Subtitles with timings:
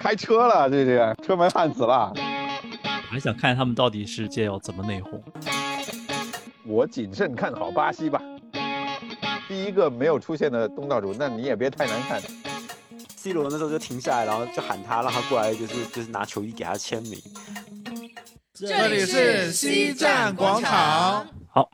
[0.00, 2.10] 开车了，这这车门焊死了。
[3.10, 5.20] 还想看他们到底是借要怎么内讧。
[6.64, 8.18] 我谨慎看好巴西吧。
[9.46, 12.18] 第一个没有出现的东道主，那你也别太难看。
[13.14, 17.20] C 罗那时候就停下来，然后就喊他，让他过来，就是就是拿球衣给他签名。
[18.54, 21.26] 这里是西站广场。
[21.52, 21.68] 好，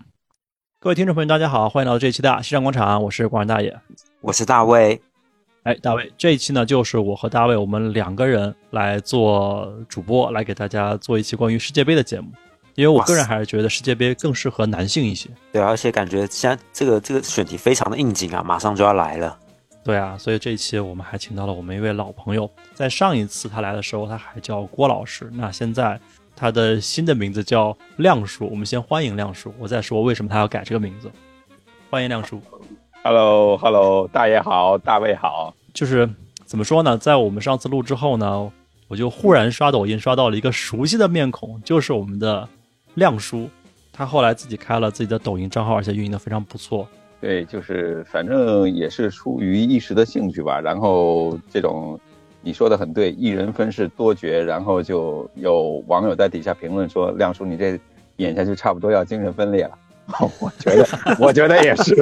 [0.80, 3.78] 各位听众朋友，大家好，欢迎来到这一期的西站广场，我是广仁大爷，
[4.20, 5.00] 我是大卫。
[5.66, 12.28] 哎，大卫，这一期呢，就是我和大卫，我们两个人来做主播，来给大家做一期关于世界杯的节目。
[12.76, 15.28] 因为我个人还是觉得世界杯更适合男性一些。
[15.50, 19.36] 对，而且感觉现在这个这个选题非常的应景啊，马上就要来了。
[19.82, 25.98] 对啊，所以这一期我们还请到了我们一位老朋友，在上一次他来的时候，他还叫郭老师，那现在
[26.36, 28.46] 他的新的名字叫亮叔。
[28.48, 31.10] 我们先欢迎亮叔，我再说为什么他要改这个名字。
[31.90, 32.40] 欢迎亮叔。
[33.08, 35.54] Hello，Hello，大爷好，大卫好。
[35.72, 36.10] 就是
[36.44, 38.50] 怎么说呢，在我们上次录之后呢，
[38.88, 42.48] 我就忽然刷抖音刷到了一个熟悉的面孔，就是我们的。
[42.94, 43.48] 亮叔，
[43.92, 46.88] 他后来自己开了自己的抖音账号，而且运营的非常不错。
[47.20, 50.60] 对，就是反正也是出于一时的兴趣吧。
[50.60, 51.96] 然后这种
[52.42, 54.28] 你说的很对，一人分饰多角。
[54.42, 57.78] 然后就有网友在底下评论说：“亮叔，你这
[58.16, 59.78] 演下去差不多要精神分裂了。”
[60.40, 60.86] 我觉得，
[61.18, 61.94] 我觉得也是。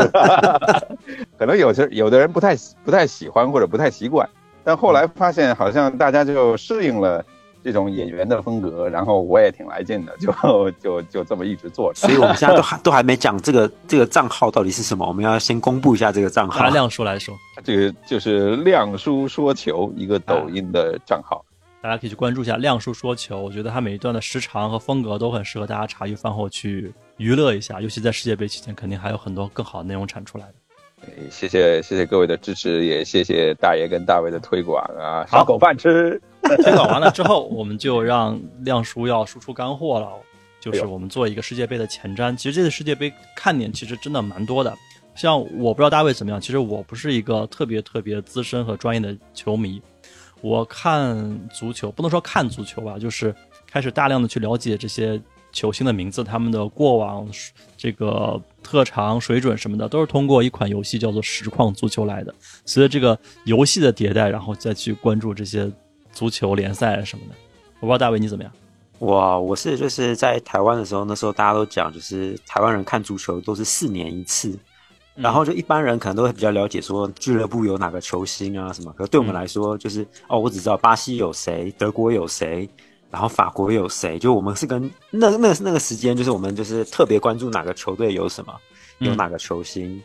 [1.38, 4.28] 可能有些有的人不太不太喜欢或者不太习惯，
[4.62, 7.24] 但后来发现好像大家就适应了。
[7.64, 11.98] 这种演员的风格，然后我也挺来劲的，就 就就这么一直做着。
[11.98, 16.68] 所以我们现在都还都还没讲这个这个账号到底是什么，我们要先公布一下这个账号。
[16.68, 21.42] 亮叔来说，这个就是亮叔说球一个抖音的账号，
[21.80, 23.41] 大家可以去关注一下亮叔说球。
[23.41, 30.55] 我觉得他每一段的时长和风格都很适合大家茶余饭后去娱乐一下，尤其在世界杯期间，肯定还有很多更好的内容产出来的。
[31.31, 36.20] 谢谢谢谢各位的支持，也谢谢大爷跟大卫的推广啊，好口饭吃。
[36.42, 40.09] 推广完了之后，我们就让亮叔要输出干货了，
[40.61, 42.35] 就是我们做一个世界杯的前瞻。
[42.35, 44.74] 其实这次世界杯看点其实真的蛮多的，
[45.14, 49.80] 像我不知道大卫怎么样，其实我不是一个特别特别资深和专业的球迷，
[50.41, 53.35] 我看足球不能说看足球吧，就是
[53.70, 55.20] 开始大量的去了解这些
[55.55, 57.27] 球星的名字，他们的过往
[57.79, 62.35] 这个特长、水准什么的，都是通过一款游戏叫做实况足球来的。
[62.67, 65.73] 随着这个游戏的迭代，然后再去关注这些。
[66.15, 67.35] 足球联赛什么的，
[67.81, 68.53] 我不知道大卫你怎么样？
[69.01, 74.57] 哇，我是就是在台湾的时候，那时候大家都讲，就是台湾人看足球都是四年一次，
[75.17, 78.95] 然后就一般人可能都会比较了解说俱乐部有哪个球星啊什么。
[78.97, 82.71] 可对我们来说，就是哦，我只知道巴西有谁，德国有谁，
[83.14, 84.19] 然后法国有谁。
[84.19, 88.52] 就我们是跟那那那个时间，就是我们就是特别关注哪个球队有什么，
[88.98, 90.02] 有哪个球星。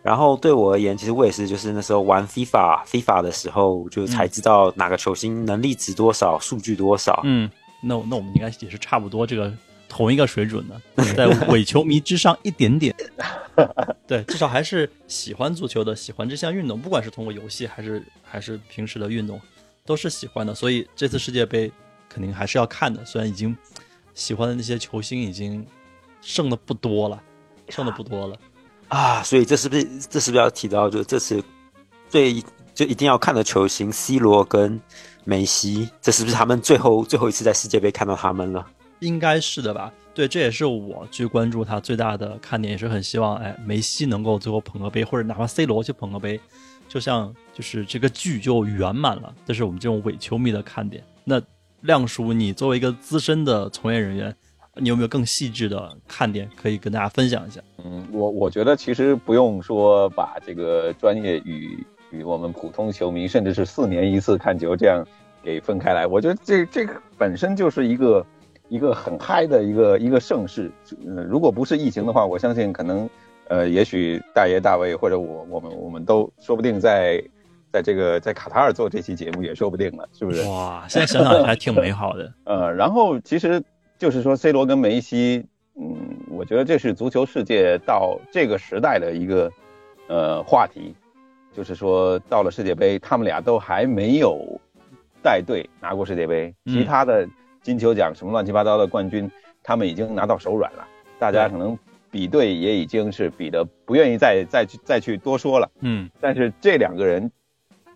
[0.00, 7.20] 然后对我而言，其实我也是，就是那时候玩 FIFA FIFA 的时候，就才知道哪个球星能力值多少，数据多少。
[7.24, 7.50] 嗯，
[7.82, 9.52] 那那我们应该也是差不多这个
[9.88, 10.80] 同一个水准的，
[11.14, 12.94] 在伪球迷之上一点点。
[14.06, 19.40] 对，至少还是喜欢足球的，喜欢这项运动，不管是通过游戏还是还是平时的运动，
[19.84, 20.54] 都是喜欢的。
[20.54, 21.70] 所以这次世界杯
[22.12, 23.56] 肯定还是要看的，虽然已经
[24.14, 25.64] 喜欢的那些球星已经
[26.20, 27.22] 剩的不多了，
[27.68, 28.36] 剩的不多了。
[28.88, 31.42] 啊，所以这是不是这是不是要提到，就这次
[32.08, 32.42] 最
[32.74, 34.78] 就一定要看的球星 C 罗跟
[35.24, 38.66] 梅西，这是不是他们最后最后一次在世界杯看到他们了？
[39.00, 39.92] 应该是的吧？
[40.14, 46.38] 对，这也是我去关注他最大的看点，也是很希望哎梅西能够最后捧个杯，或者哪怕 C 罗去捧个杯，
[46.86, 49.34] 就像就是这个剧就圆满了。
[49.46, 51.02] 这是我们这种伪球迷的看点。
[51.24, 51.40] 那
[51.82, 54.34] 亮叔，你作为一个资深的从业人员。
[54.76, 57.60] 你有没有更细致的看点可以跟大家分享一下？
[57.84, 65.04] 嗯，我我觉得其实不用说把这个专业与与我们普通球迷，甚至是四年一次看球这样
[65.42, 66.06] 给分开来。
[66.06, 68.24] 我觉得这这个本身就是一个
[68.70, 70.72] 一个很嗨的一个一个盛世。
[71.06, 73.06] 嗯，如果不是疫情的话，我相信可能
[73.48, 77.22] 呃，也许大爷大卫或者我我们我们都说不定在
[77.72, 80.42] 在这个在卡塔尔做这期节目也说不定了，是不是？
[80.48, 82.32] 哇，现在想想还挺美好的。
[82.44, 83.62] 呃，然后其实。
[83.98, 85.46] 就是说，C 罗跟梅西，
[85.76, 85.96] 嗯，
[86.28, 89.48] 我觉得这是足球世界到这个时代的一个
[90.08, 90.92] 呃话题。
[91.56, 94.60] 就是说，到了世界杯，他们俩都还没有
[95.22, 97.24] 带队拿过世界杯，其他的
[97.62, 99.30] 金球奖什么乱七八糟的冠军，
[99.62, 100.84] 他们已经拿到手软了。
[101.20, 101.78] 大家可能
[102.10, 105.70] 比对也已经是比的不愿意再再去再去多说了。
[105.78, 107.30] 嗯，但是这两个人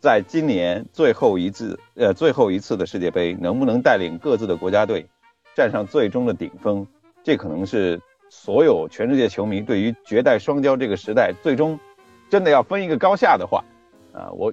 [0.06, 5.05] 在今年最后一次呃最后一次的世界杯，能不能带领各自的国家队？
[5.56, 6.87] 站上最终的顶峰，
[7.25, 8.00] 这可能是
[8.31, 11.76] 所有全世界球迷对于绝代双骄这个时代最终
[12.31, 13.64] 真的要分一个高下的话
[14.12, 14.31] 啊！
[14.31, 14.53] 我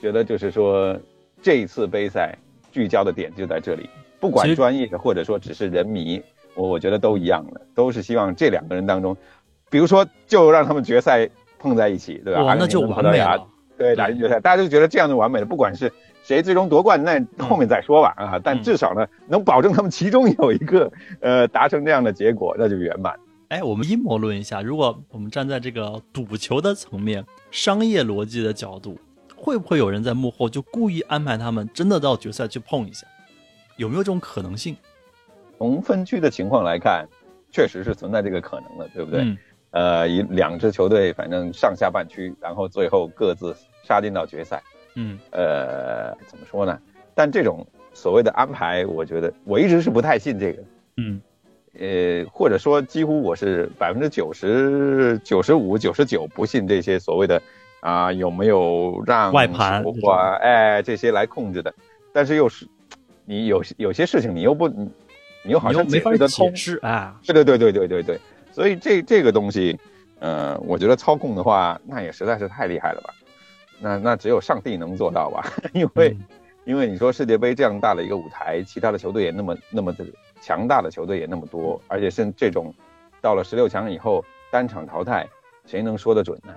[0.00, 0.98] 觉得就是说，
[1.40, 2.36] 这一次杯赛
[2.72, 6.20] 聚焦的点就在这里，不管专业或者说只是人迷，
[6.56, 9.16] 我我觉得都一样的，都是希望这两个人当中，
[9.70, 12.56] 比如说就让他们决赛碰在一起，对吧？
[12.58, 13.46] 那就完美了。
[13.78, 15.46] 对，打进决赛，大家就觉得这样就完美了。
[15.46, 15.90] 不管是
[16.22, 18.38] 谁最终夺冠，那后面再说吧啊。
[18.42, 23.14] 但嗯至少呢，能保证他们其中有一个呃达成这样的结果，那就圆满。
[23.48, 28.98] 哎，我们阴谋论一下，如果我们站在这个赌球的层面、商业逻辑的角度，
[29.36, 33.06] 会不会有人在幕后就故意安排他们真的到决赛去碰一下？
[33.76, 34.76] 有没有这种可能性？
[35.56, 37.08] 从分区的情况来看，
[37.50, 39.22] 确实是存在这个可能的，对不对？
[39.22, 39.38] 嗯
[39.70, 43.54] 呃，以两支球队反正上下半区，然后最后各自
[43.88, 44.62] 杀进到决赛。
[44.94, 46.78] 嗯呃，怎么说呢？
[47.14, 50.62] 但这种所谓的安排，我觉得我一直是不太信这个。
[50.98, 51.20] 嗯
[51.78, 57.40] 呃，或者说几乎我是百分之九十九十五、九十九不信这些所谓的
[57.80, 61.72] 啊有没有让外盘手这种啊哎这些来控制的，
[62.12, 62.66] 但是又是
[63.24, 64.90] 你有有些事情你又不你
[65.44, 67.20] 你又好像没法解，释啊。
[67.24, 68.20] 对对对对对对对，
[68.50, 69.78] 所以这这个东西，
[70.18, 73.14] 呃，我觉得操控的话，那也实在是太厉害了吧，
[73.80, 76.24] 那那只有上帝能做到吧， 因为、嗯
[76.64, 80.04] 因为你说世界杯这样大的一个舞台，其他的球队也那么那么的
[80.38, 82.74] 强大的球队也那么多，而且是这种
[83.22, 85.26] 到了十六强以后单场淘汰，
[85.64, 86.54] 谁能说得准呢？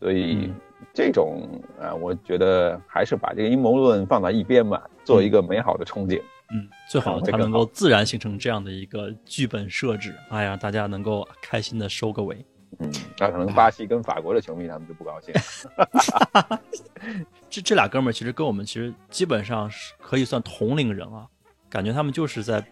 [0.00, 0.54] 所以嗯
[0.94, 1.42] 这种
[1.78, 6.18] 啊、呃我觉得还是把这个阴谋论放到一边吧，做一个美好的憧憬。
[6.50, 12.42] 嗯，最好它能够自然形成这样的一个剧本设置，哎呀，大家能够开心的收个尾。
[12.78, 15.34] 嗯，那可能巴西跟法国的球迷他们就不高兴。
[17.50, 21.26] 这这俩哥们儿其实跟我们其实基本上是可以算同龄人啊，
[21.68, 22.64] 感觉他们就是在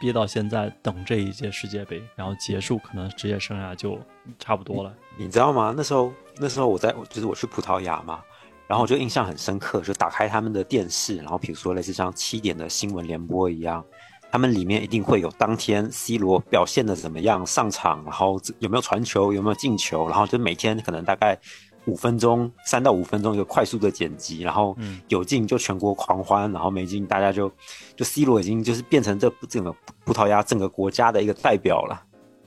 [0.00, 3.98] 憋到现在等这一届世界杯，然后结束，可能职业生涯就
[4.38, 4.94] 差不多了。
[5.16, 5.74] 你知道吗？
[5.76, 8.22] 那时候那时候我在就是我去葡萄牙嘛，
[8.68, 13.84] 然后我就印象很深刻，就打开他们的电视，然后比如说类似像七点的新闻联播一样，
[14.30, 21.38] 他们里面一定会有当天 C 罗表现的怎么样，上场，然后有没有传球，有没有进球，然后就每天可能大概
[21.86, 27.50] 五分钟，三到五分钟一个快速的剪辑，然后嗯有进就全国狂欢，然后没进大家就
[27.96, 32.02] 就 C 罗已经就是变成这整个葡萄牙整个国家的一个代表了。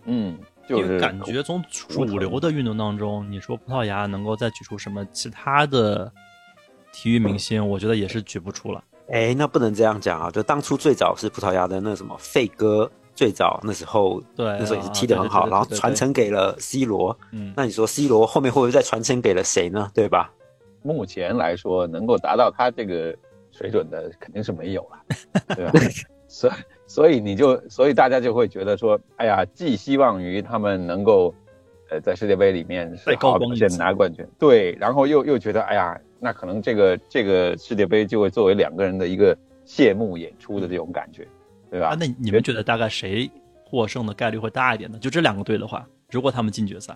[0.06, 0.38] 嗯，
[0.68, 6.14] 就是因为感觉从主流的运动当中，你说葡萄牙能够再举出什么其他的
[6.94, 8.84] 体育明星，我觉得也是举不出了。
[9.12, 10.32] 哎，那不能这样讲啊！
[10.32, 17.18] 就当初最早是葡萄牙的那什么费哥，最早那时候对那时候也是啊踢得很好，然后传承给了 C 罗。
[17.32, 19.90] 嗯，那你说 C 罗后面会不会再传承给了谁呢？
[19.94, 20.32] 对吧？
[20.82, 23.16] 目前来说，能够达到他这个
[23.52, 25.72] 水准的肯定是没有了，对吧？
[26.28, 26.54] 所以
[26.88, 31.34] 所以你就所以大家就会觉得说，哎呀，寄希望于他们能够，
[31.90, 39.36] 呃，在世界杯里面是好好表现拿冠军，对，然后又又觉得，哎呀，那可能这个这个世界杯就会作为两个人的一个
[39.66, 41.28] 谢幕演出的这种感觉，
[41.72, 41.88] 对吧？
[41.88, 43.28] 啊，那你们觉得大概谁
[43.66, 45.00] 获胜的概率会大一点呢？
[45.00, 46.96] 就这两个队的话，如果他们进决赛，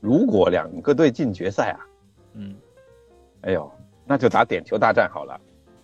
[0.00, 1.78] 如果两个队进决赛啊，
[2.32, 2.54] 嗯，
[3.42, 3.70] 哎呦，
[4.06, 5.38] 那就打点球大战好了。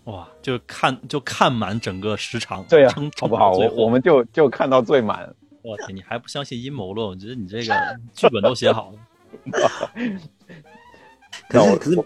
[0.04, 3.52] 哇，就看就看满整个时长，对呀、撑好不好？
[3.52, 5.28] 我我们就就看到最满。
[5.60, 7.06] 我天，你还不相信阴谋论？
[7.06, 7.74] 我觉得你这个
[8.14, 8.98] 剧本都写好了。
[11.48, 12.00] 可是可是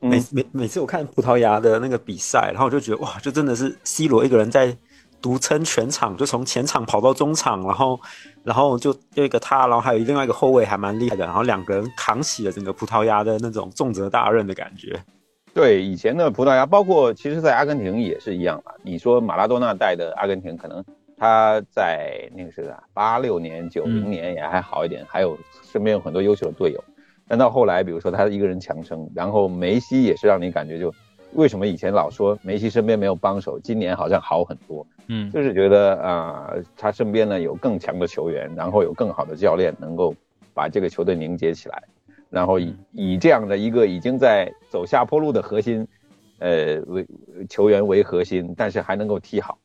[0.00, 4.76] 嗯每每每次我看葡萄牙的那个比赛，然后我就觉得哇，就真的是 C 罗一个人在
[5.20, 7.98] 独撑全场，就从前场跑到中场，然后
[8.44, 14.96] 然后就有一个他，然后还有另外一个后卫还蛮厉害的，然后两个人扛起了整个葡萄牙的那种重责大任的感觉。
[15.52, 18.72] 对以前的葡萄牙，包括其实，在阿根廷也是一样啊。
[18.84, 20.84] 你说马拉多纳带的阿根廷，可能
[21.16, 25.36] 他在那个是啊，八六年、九零年也还好一点，还有
[25.72, 26.84] 身边有很多优秀的队友。
[27.28, 30.92] 但到后来，比如说他一个人强撑，然后梅西也是让你感觉就，
[31.34, 40.14] 为什么以前老说梅西身边没有帮手，今年好像好很多，嗯，就是觉得啊、他身边呢有更强的球员，然后有更好的教练，能够
[40.54, 41.82] 把这个球队凝结起来，
[42.30, 45.86] 然后以以这样的一个已经在走下坡路的核心，
[46.38, 47.06] 呃为
[47.48, 49.58] 球员为核心，但是还能够踢好。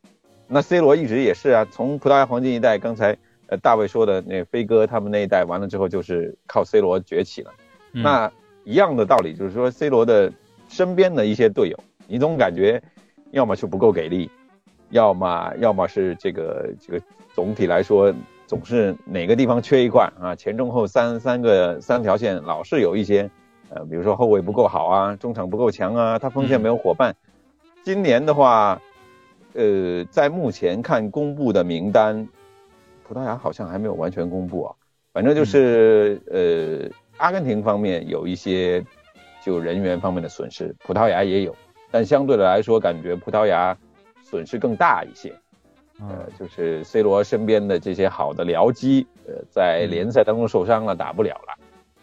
[0.50, 3.18] 那 C 罗一直也是啊，从葡萄牙黄金一代，刚才
[3.48, 7.52] 呃大卫说的那飞哥他们那一代完了之后，就是靠 C 罗崛起了。
[7.94, 8.32] 嗯那
[8.64, 10.32] 一样的道理，就是说 C 罗的
[10.70, 12.82] 身边的一些队友，你总感觉
[13.32, 14.32] 要么是不够给力，
[14.90, 18.14] 要么要么是这个这个总体来说
[18.48, 23.30] 总是哪个地方缺一块啊，前中后三三个三条线老是有一些，
[23.70, 27.16] 呃，比如说后卫不够好啊，中场不够强啊，他锋线没有伙伴。
[27.84, 28.82] 今年的话，
[29.54, 32.28] 呃，在目前看公布的名单，
[33.14, 34.76] 葡萄牙好像还没有完全公布啊，
[35.14, 38.84] 反正就是、呃，阿根廷方面有一些
[39.46, 41.56] 就人员方面的损失，葡萄牙也有，
[41.92, 43.78] 但相对的来说，感觉葡萄牙
[44.24, 45.32] 损失更大一些。
[46.00, 51.54] 呃，就是 C 罗身边的这些好的僚机，呃，在联赛当中受伤了，打不了了。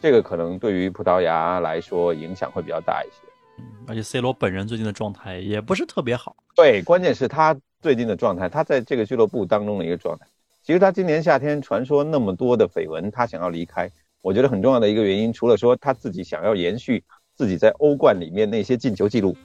[0.00, 3.26] 这个可能对于葡萄牙来说影响会比较大一些。
[3.58, 6.36] 嗯，而且 C 罗本人最近的状态也不是特别好。
[6.54, 10.24] 对，关键是他最近的状态，他在这个俱乐部当中的一个状态。
[10.70, 13.90] 其实他今年夏天传说那么多的绯闻，他想要离开，
[14.22, 17.02] 我觉得很重要的一个原因，除了说他自己想要延续
[17.34, 19.36] 自己在欧冠里面那些进球记录，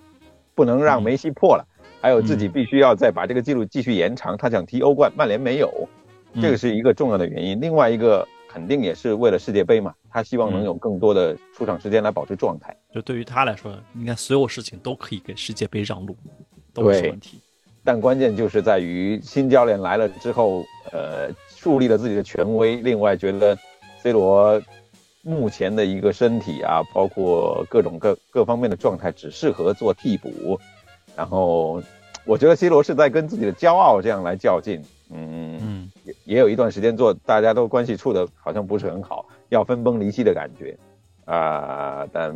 [0.54, 1.68] 不能让梅西破了。
[2.00, 5.90] 还有自己必须要再把这个记录继续延长，他想踢欧冠，曼联没有，
[6.40, 7.60] 这个是一个重要的原因。
[7.60, 12.78] 另外一个肯定也是为了世界杯嘛，他希望能有更多的出场时间来保持状态。
[12.94, 16.16] 就对于他来说，应该所有事情都可以给世界杯让路，
[16.72, 17.40] 都不是问题。
[17.86, 22.76] 但关键就是在于新教练来了之后，呃，树立了自己的权威。
[22.78, 23.58] 另外，觉得
[24.02, 24.62] C 罗
[25.22, 30.60] 目前的一个身体啊，包括各种各各方面的状态，只适合做替补，
[31.16, 31.82] 然后。
[32.28, 40.76] 我觉得 C 罗是在跟自己的骄傲这样来较劲，嗯嗯，也也有一段时间做大家都关系处的好像不是很好，要分崩离析的感觉，
[41.26, 42.34] 啊，但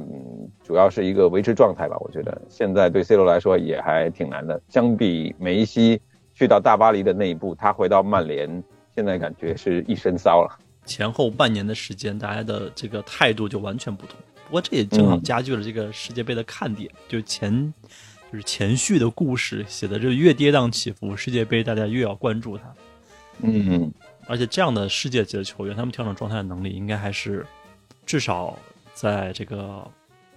[0.63, 1.95] 主要是一个维持状态吧。
[1.99, 6.01] 我觉得现在对 C 罗来说也还挺难的，相比梅西
[6.33, 10.59] 去到大巴黎的那一步，他回到曼联，现在感觉是一身骚了。
[10.85, 14.15] 前后半年的时间，大家的这个态度就完全不同。
[14.45, 17.73] 不过这也正好加剧了这个世界杯的看点，就前。
[18.31, 22.63] 就是前序的故事写的，就越跌宕起伏，世界杯大家越要关注他。
[23.39, 23.91] 嗯，
[24.27, 27.43] 而且这样的世界级的球员，他们调整状态的能力应该还是
[28.05, 28.55] 至少
[28.99, 29.89] 在这个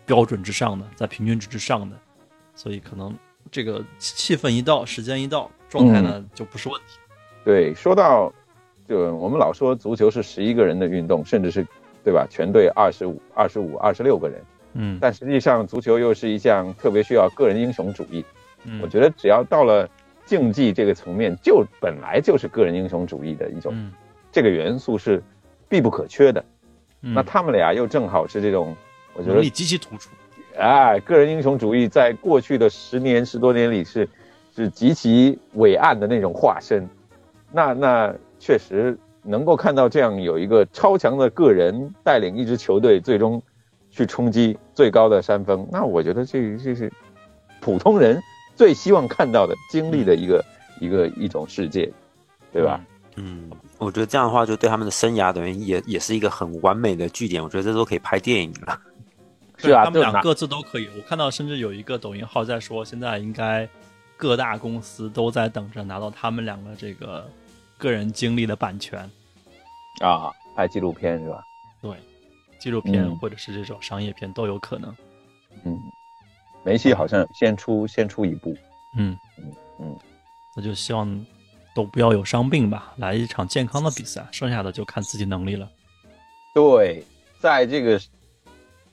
[0.07, 1.97] 标准之上的，在平均值之上的。
[2.55, 3.13] 所以可能
[3.51, 7.01] 这个气氛一到，时间一到，状态呢就不是问题。
[7.45, 8.33] 对，说到
[8.87, 11.67] 就我们老说足球是十一个人的运动，甚至是
[12.05, 12.25] 对吧？
[12.31, 14.41] 全队二十五、二十五、二十六个人。
[14.75, 18.25] 嗯，但实际上足球又是一项特别需要个人英雄主义。
[18.63, 19.89] 嗯，我觉得只要到了
[20.25, 23.75] 竞技这个层面，就本来就是个人英雄主义的一种，
[24.31, 25.21] 这个元素是
[25.69, 26.45] 必不可缺的。
[27.03, 28.75] 那他们俩又正好是这种，
[29.13, 30.09] 我觉得力极其突出。
[30.57, 34.09] 哎，个人英雄主义在过去的十年十多年里是
[34.55, 36.89] 是极其伟岸的那种化身。
[37.51, 43.43] 那那确实能够看到这样有一个超强的个人带领一支球队最终。
[43.95, 46.91] 去冲击最高的山峰，那我觉得这这是
[47.61, 48.19] 普通人
[48.57, 50.43] 最希望看到的、经历的一个
[50.81, 51.93] 一个一种世界，
[52.51, 52.81] 对吧？
[52.81, 52.87] 嗯，
[53.79, 57.43] 我觉得这样的话，就对他们的生涯等于也也是一个很完美的据点。
[57.43, 58.81] 我觉得这都可以拍电影了。
[59.59, 60.89] 是啊，他们俩各自都可以。
[60.97, 63.69] 我看到甚至有一个抖音号在说，现在应该
[64.17, 67.29] 各大公司都在等着拿到他们两个这个
[67.79, 69.09] 个人经历的版权
[70.01, 71.43] 啊，拍纪录片是吧？
[71.81, 71.95] 对。
[72.59, 74.95] 纪录片或者是这种商业片都有可能。
[75.65, 75.77] 嗯，
[76.65, 78.57] 梅西好像先出先出一部。
[78.97, 79.99] 嗯嗯嗯，
[80.55, 81.09] 那就希望
[81.75, 85.69] 都不要有伤病吧，来一场健康的比赛，剩下的就看自己能力了。
[86.55, 87.05] 对，
[87.41, 88.01] 在这个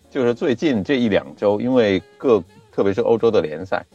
[0.10, 3.86] 就是最近这一两周，因为各特别是欧洲的联赛，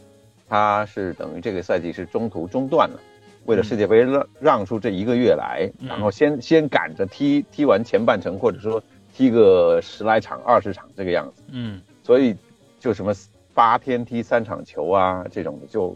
[0.47, 2.99] 它是等于这个赛季是中途中断了，
[3.45, 8.81] 为了世界杯让让出这一个月来，然后先先赶着踢踢完前半程，或者说。
[9.17, 12.35] 踢个十来场、二十场这个样子，嗯，所以
[12.81, 13.15] 就什么
[13.53, 15.95] 八天踢三场球啊，这种的就，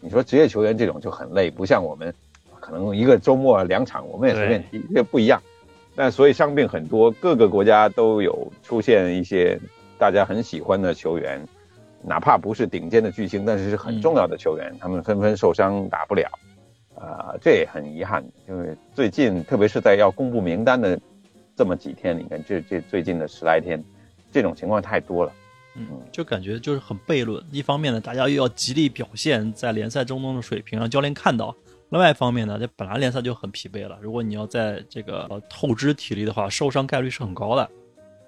[0.00, 2.12] 你说职业球员这种就很累，不像我们，
[2.66, 5.40] 可能一个周末两场我们也随便踢，这不一样。
[5.94, 9.58] 但所以伤病很多，各个国家都有出现一些
[9.96, 11.40] 大家很喜欢的球员，
[12.02, 16.28] 哪怕不是顶尖的巨星，但是是很重要的球员，他们纷纷受伤打不了，
[16.94, 20.98] 啊，这也很遗憾，因为最近特别是在要公布名单的。
[21.58, 23.82] 这么几天，里面这这最近的十来天，
[24.30, 25.32] 这种情况太多了，
[25.74, 27.42] 嗯，就感觉就是很悖论。
[27.50, 31.56] 一方面呢，大家又要极力表现在联赛中中的水平，让教练看到；
[31.90, 37.70] 另外一方面呢，这本来联赛就很疲惫了，如果你要在这个透支体力的话，受伤概率是很高的。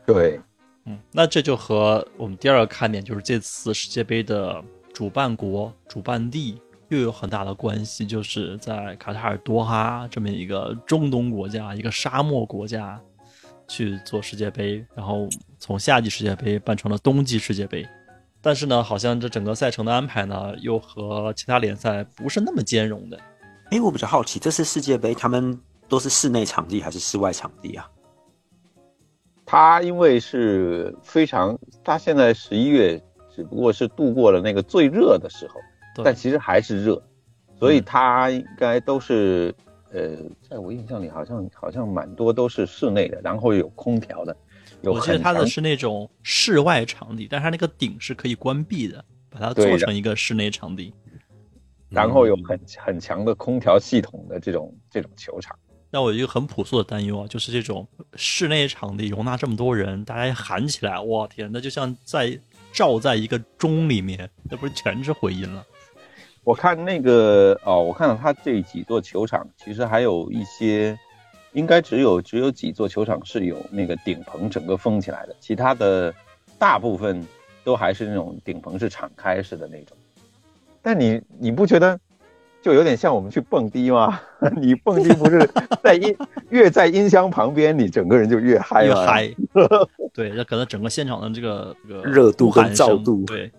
[0.06, 0.40] 对，
[0.84, 4.62] 嗯，那这就和我们第二个看点，就是这次世界杯的
[4.92, 13.00] 主办国、主办地又有很大的关系，就是在卡塔尔多哈这么一个中东国家，一个沙漠国家。
[13.70, 17.86] 去做世界杯，然后从夏季世界杯办成了冬季世界杯，
[18.40, 23.20] 但是呢，好像这整个赛程的安排呢，又和其他联赛不是那么兼容的。
[23.70, 25.58] 哎，我比较好奇，这次世界杯他们
[25.88, 27.88] 都是室内场地还是室外场地啊？
[29.44, 33.02] 他因为是非常，他现在十一月
[33.34, 35.60] 只不过是度过了那个最热的时候，
[36.02, 37.02] 但其实还是热，
[37.58, 39.54] 所以他应该都是。
[39.90, 40.18] 呃，
[40.50, 44.36] 在我印象里，好像好像蛮多都是室内的，然后有空调的。
[44.82, 49.02] 我记得它的是那种室外场地，但是它那个顶是可以关闭的。
[49.30, 50.92] 把它做成一个室内场地。
[51.88, 55.56] 然后有很很强的空调系统的这种这种球场。
[55.90, 62.38] 那我有一个很朴素的担忧啊，就是这种室内场地容纳这么多人，大家喊起来，我天，那就像在
[62.72, 65.64] 罩在一个钟里面，那不是全是回音了？
[66.44, 70.98] 我看那个哦，我看到他这几座球场，其实还有一些，
[71.52, 76.14] 应该只有只有几座球场是有那个顶棚整个封起来的，其他的
[76.58, 77.26] 大部分
[77.64, 79.96] 都还是那种顶棚是敞开式的那种。
[80.82, 81.98] 但你你不觉得
[82.62, 84.20] 就有点像我们去蹦迪吗？
[84.60, 85.38] 你蹦迪不是
[85.82, 86.16] 在音
[86.50, 88.88] 越在音箱旁边，你整个人就越嗨吗？
[88.88, 89.34] 越嗨，
[90.14, 93.50] 对，那可能整个现场的这个这个热度跟呼喊声燥度对，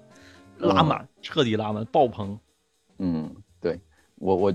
[0.58, 2.38] 拉满，彻底拉满，爆棚。
[2.98, 3.80] 嗯，对
[4.16, 4.52] 我我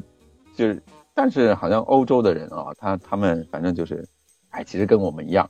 [0.55, 0.83] 就是，
[1.15, 4.07] 但是好像欧洲的人啊，他他们反正就是，
[4.51, 5.49] 哎，其实跟我们一样，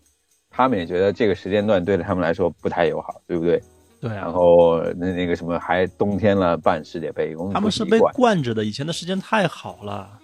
[0.50, 3.60] 他们也觉得这个时间段对他们来说不太友好，对不对？
[4.04, 10.18] 对啊然，后那那个什么，还冬天了办世界杯，我们他们是被惯惯着的，以前的时间太好了。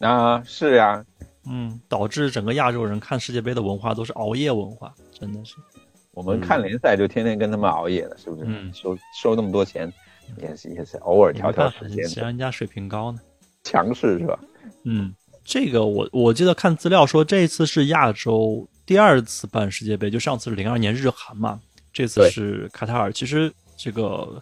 [0.00, 1.02] 啊，是呀，
[1.48, 5.54] 嗯，导致整个亚洲人看世界杯的文化都是熬夜文化，真的是。
[6.10, 8.42] 我们看联赛就天天跟他们熬夜了，是不是？
[8.46, 9.90] 嗯收收那么多钱，
[10.36, 13.18] 也是也是偶尔调调时间，谁让人家水平高呢？
[13.64, 14.38] 强势是吧？
[14.84, 21.58] 嗯，这个我我记得看资料说，这一次是亚洲第二次办世界杯，就上次是零二年日韩嘛，
[21.92, 23.12] 这次是卡塔尔。
[23.12, 24.40] 其实这个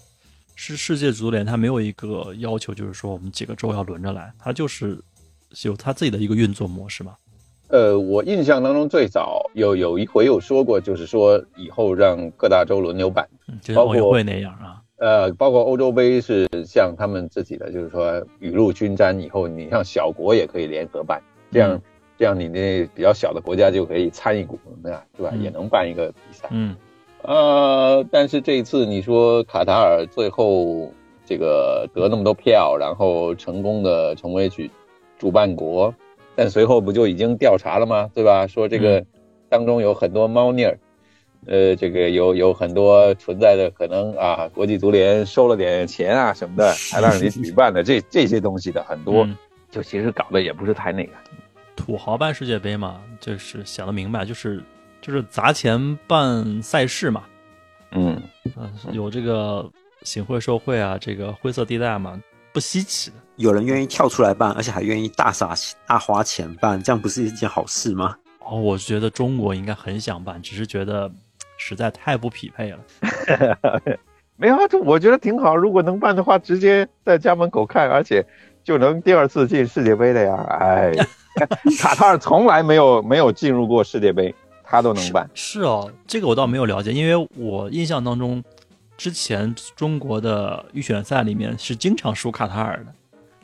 [0.54, 4.98] 是世界足联，它没有一个要求，就是说我们几个州要轮着来，它就是
[5.62, 7.14] 有它自己的一个运作模式嘛。
[7.68, 13.28] 呃，我印象当中最早有有一回有说过，就是说以后让各大洲轮流办。
[13.74, 14.82] 包括像奥运会那样啊。
[14.96, 21.82] 呃，包括欧洲杯是像他们自己的，就是说雨露均沾，以后你像小国也可以联合办，这样、嗯
[22.18, 25.30] 这样你那比较小的国家就可以参一股，那对吧？
[25.32, 26.48] 嗯也能办一个比赛。
[26.50, 26.76] 嗯
[27.22, 30.92] 呃，但是这一次你说卡塔尔最后
[31.26, 34.70] 这个得那么多票，然后成功的成为举
[35.18, 35.94] 主办国，
[36.34, 38.10] 但随后不就已经调查了吗？
[38.14, 38.46] 对吧？
[38.46, 39.06] 说这个嗯
[39.48, 40.78] 当中有很多猫腻儿，
[41.46, 49.36] 呃，这个有有很多存在的可能啊，国际足联收了点钱啊什么的， 才让你举办的这这些东西的很多，嗯
[49.70, 51.12] 就其实搞得也不是太那个。
[51.76, 54.62] 土豪办世界杯嘛，就是想得明白，就是
[55.00, 57.24] 就是砸钱办赛事嘛，
[57.92, 58.20] 嗯，
[58.56, 59.68] 嗯、有这个
[60.02, 62.20] 行贿受贿啊，这个灰色地带嘛，
[62.52, 63.16] 不稀奇的。
[63.36, 68.16] 有人愿意跳出来办，而且还愿意大撒钱大花钱办，这样不是一件好事吗？
[68.40, 71.10] 哦，我觉得中国应该很想办，只是觉得
[71.56, 72.78] 实在太不匹配了。
[74.36, 75.54] 没有啊，这我觉得挺好。
[75.54, 78.24] 如果能办的话，直接在家门口看，而且
[78.64, 80.34] 就能第二次进世界杯了呀！
[80.60, 80.92] 哎，
[81.78, 84.34] 卡塔尔从来没有没有进入过世界杯，
[84.70, 85.28] 他都能办。
[85.34, 88.42] 是哦，这个我倒没有了解，因为我印象当中，
[88.96, 92.92] 之前中国的预选赛里面是经常输卡塔尔的，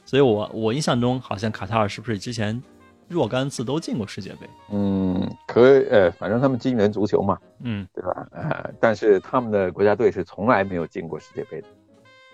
[0.04, 2.62] 所以我我印象中好像卡塔尔是不是之前
[3.08, 4.48] 若干次都进过世界杯？
[4.70, 8.26] 嗯，可呃，反正他们金元足球嘛，嗯，对吧？
[8.30, 11.66] 呃，但是他们的国家队是从来没有进过世界杯的，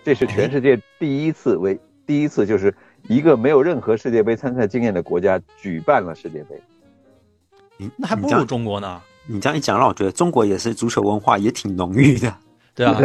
[0.03, 2.75] 这是全世界第一次为第一次，就是
[3.07, 6.61] 一个没有任何世界杯参赛经验的国家举办了世界杯。
[7.83, 12.33] 你那还不如中国呢，你这样一讲，让我觉得中国也是足球文化也挺浓郁的。
[12.73, 12.97] 对啊，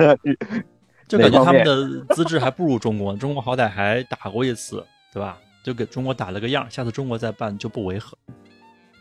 [1.08, 5.38] 就感觉他们的资质还不如中国，中国好歹还打过一次，对吧？
[5.64, 8.16] 就给中国打了个样，下次中国再办就不违和。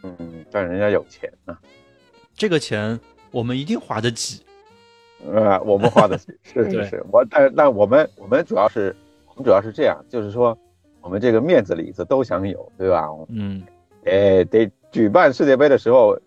[0.04, 1.58] 嗯，但人家有钱啊，
[2.36, 3.00] 这个钱
[3.32, 4.42] 我们一定花得起。
[5.26, 8.96] 呃，我们花得起 是对是是，我但但我们我们主要是
[9.28, 10.58] 我们主要是这样，就是说
[11.02, 13.08] 我们这个面子里子都想有，对吧？
[13.30, 13.64] 嗯
[14.06, 16.18] 哎，得举办世界杯的时候，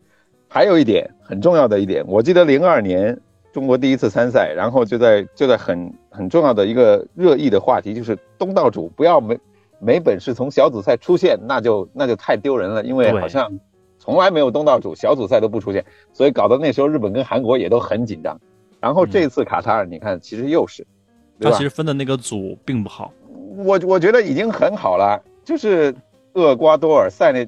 [0.49, 3.19] 还有一点很重要的一点，我记得零二年
[3.53, 9.39] 中国第一次参赛，然后就在就在很很重要的一个热议的话题，就是东道主不要没
[9.79, 13.51] 没本事从小组赛出现，那就那就太丢人了，因为好像
[13.99, 18.39] 从来没有东道主小组赛都不出现，所以搞得那时候日本跟韩国也都很紧张。
[18.81, 20.87] 然后这次卡塔尔，你看其实又是，
[21.39, 21.63] 他其？
[21.63, 23.13] 实分的那个组并不好。
[23.57, 25.95] 我我觉得已经很好了，就是
[26.33, 27.47] 厄瓜多尔、塞内，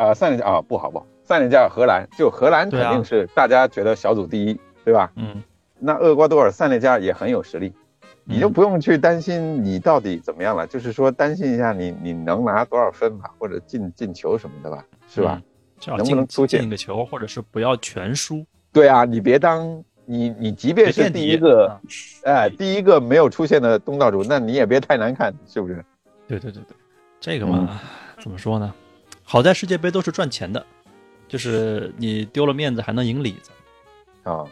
[0.00, 5.12] 啊、塞内加啊不好不好，塞内加尔、荷兰，就荷兰肯定是大家觉得小组第一，对吧？
[5.16, 5.42] 嗯，
[5.78, 7.70] 那厄瓜多尔、塞内加尔也很有实力，
[8.24, 15.42] 你就嗯不用去担心你到底怎么样了，就是说担心一下你你能拿多少分吧，或者进进球什么的吧，是吧？
[15.86, 18.42] 能不能出现进个球，或者是不要全输。
[18.72, 21.78] 对啊，你别当你你即便是第一个啊，
[22.24, 25.84] 哎、第一个没有出现的东道主，那你也别太难看，是不是？
[26.26, 26.76] 对对对对，
[27.20, 27.80] 这个嘛，
[28.18, 28.72] 怎么说呢？
[29.32, 30.66] 好在世界杯都是赚钱的，
[31.28, 33.52] 就是你丢了面子还能赢里子。
[34.24, 34.44] 啊，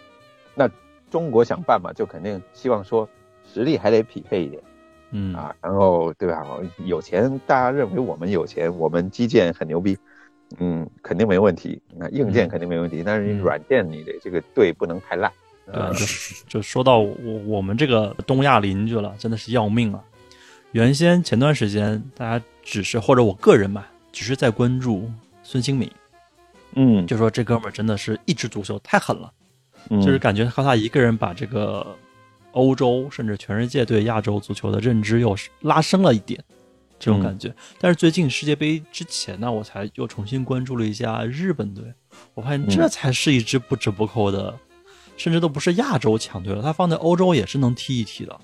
[0.54, 0.70] 那
[1.10, 3.08] 中国想办嘛，就肯定希望说
[3.52, 4.62] 实力还得匹配一点
[5.10, 5.52] 嗯啊。
[5.60, 6.46] 然后对吧？
[6.84, 9.98] 有钱，大家认为我们有钱，我们基建很牛逼，
[10.60, 11.82] 嗯，肯定没问题。
[11.96, 15.28] 那硬件嗯肯定没问题，但是你嗯软件你的这个队不能太烂。
[15.66, 16.06] 对，呃就
[16.46, 20.00] 就说到我我们这个东亚邻居了，真的是要命啊！
[20.70, 25.10] 原先前段时间大家只是或者我个人嘛，只是在关注
[25.42, 25.90] 孙兴敏，
[26.74, 29.32] 嗯，就说这哥们儿真的是一枝独秀太狠了，
[29.90, 30.00] 嗯。
[30.00, 31.96] 就是感觉靠他一个人把这个
[32.52, 36.42] 欧洲甚至全世界对亚洲足球的认知又是拉升了一点，
[36.98, 37.54] 这种嗯感觉。
[37.78, 41.84] 但是最近世界杯之前呢，我才又重新关注了一下日本队，
[42.34, 44.58] 我发现这嗯才是一支不折不扣的，
[45.16, 48.40] 甚至都不是亚洲强队了，他放在欧洲也是能踢一踢的。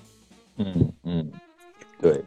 [0.57, 1.31] 嗯嗯，
[2.01, 2.21] 对，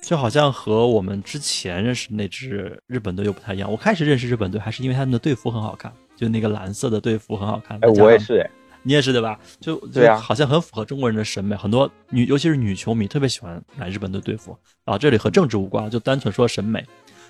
[0.00, 3.70] 就好像和我们之前认识那支日本队又不太一样。
[3.70, 7.78] 我开始认识日本队还是因为他们的队服很好看，就那个蓝色的队服很好看。
[7.80, 8.50] 我也是哎，
[8.82, 9.38] 你也是对吧？
[9.60, 14.98] 就对啊好像很符合中国人的审美，很多女尤其是女球迷特别喜欢买日本队队服啊。
[14.98, 16.80] 这里和政治无关，就单纯说审美。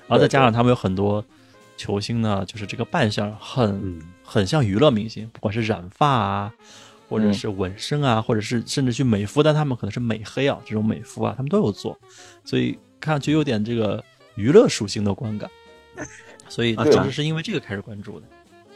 [0.06, 1.24] 然后再加上他们有很多
[1.76, 6.52] 球星呢，就是这个扮相很嗯很像娱乐明星，不管是染发啊，
[7.10, 11.98] 或者是纹身啊，或者是甚至去美肤，但他们可能是美黑啊这种美肤啊，他们都有做，
[12.44, 14.02] 所以看上去有点这个
[14.36, 15.50] 娱乐属性的观感。
[16.48, 18.26] 所以啊当时是因为这个开始关注的。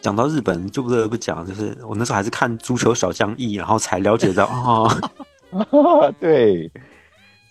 [0.01, 6.71] 讲到日本，就不得不讲，就是我那时候还是看足球小将一，然后才了解到哦， 对，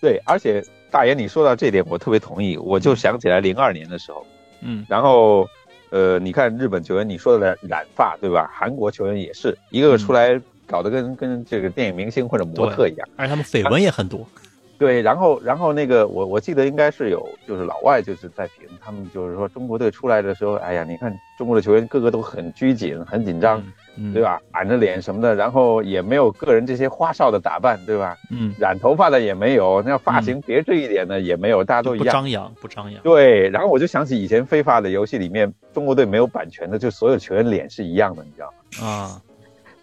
[0.00, 2.56] 对，而且大爷你说到这点，我特别同意。
[2.58, 4.24] 我就想起来零二年的时候，
[4.60, 5.48] 嗯然后
[5.90, 8.48] 呃，你看日本球员，你说的染发对吧？
[8.54, 10.40] 韩国球员也是一个个出来
[10.74, 13.08] 搞得跟跟这个电影明星或者模特一样。
[13.16, 14.26] 而且他们绯闻也很多。
[14.76, 23.62] 对，然后然后那个我我记得应该是有，就是老外就是在评他们，就是说中国队出来的时候，哎呀，你看中国的球员个个都很拘谨、很紧张，
[23.96, 24.20] 嗯，对？
[24.20, 24.40] 吧？
[24.50, 28.16] 板着脸什么的，然后也没有个人这些花哨的打扮，对吧？
[28.32, 32.06] 嗯，染头发的也没有，那发型别致一点的也没有，大家都一样。
[32.06, 33.00] 不张扬，不张扬。
[33.04, 38.86] 对，然后我就想起以前非法的游戏里面，中国队没有版权的，就所有球员脸是一样的，你知道吗？
[38.88, 39.22] 啊，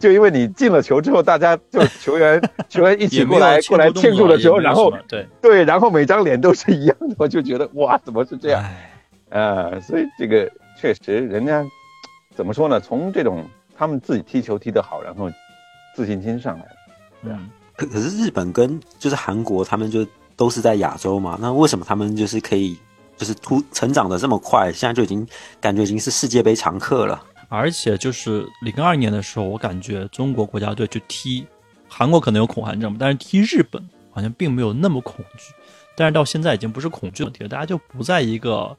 [0.01, 8.61] 就因为你进了球之后，大家就球员 球员一起过来过来庆祝的时候，然后对对，然后每张脸都是一样的，我就觉得哇，怎么是这样？
[8.61, 8.87] 哎
[9.29, 11.63] 呃，所以这个确实人家
[12.35, 12.81] 怎么说呢？
[12.81, 13.45] 从这种
[13.77, 15.31] 他们自己踢球踢得好，然后
[15.95, 16.71] 自信心上来了。
[17.23, 22.77] 嗯，可可是日本跟就是韩国，他们就都是在亚洲嘛，那为什么他们就是可以
[23.15, 24.69] 就是突成长的这么快？
[24.73, 25.25] 现在就已经
[25.61, 27.23] 感觉已经是世界杯常客了。
[27.51, 31.45] 而且就是零二年的时候，我感觉中国国家队去踢
[31.85, 35.53] 韩国可能有恐韩症，但是踢日本好像并没有那么恐惧。
[35.97, 38.75] 但是到现在已经不是恐惧问题了，大家就不在一个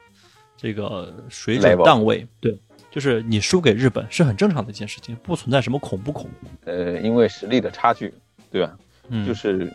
[0.57, 2.27] 这个水准档位。
[2.41, 2.59] 对，
[2.91, 6.31] 就是你输给日本是很正常的一件事情，不存在什么恐不恐。
[6.65, 8.13] 呃，因为实力的差距，
[8.51, 8.75] 对吧？
[9.11, 9.71] 嗯，就是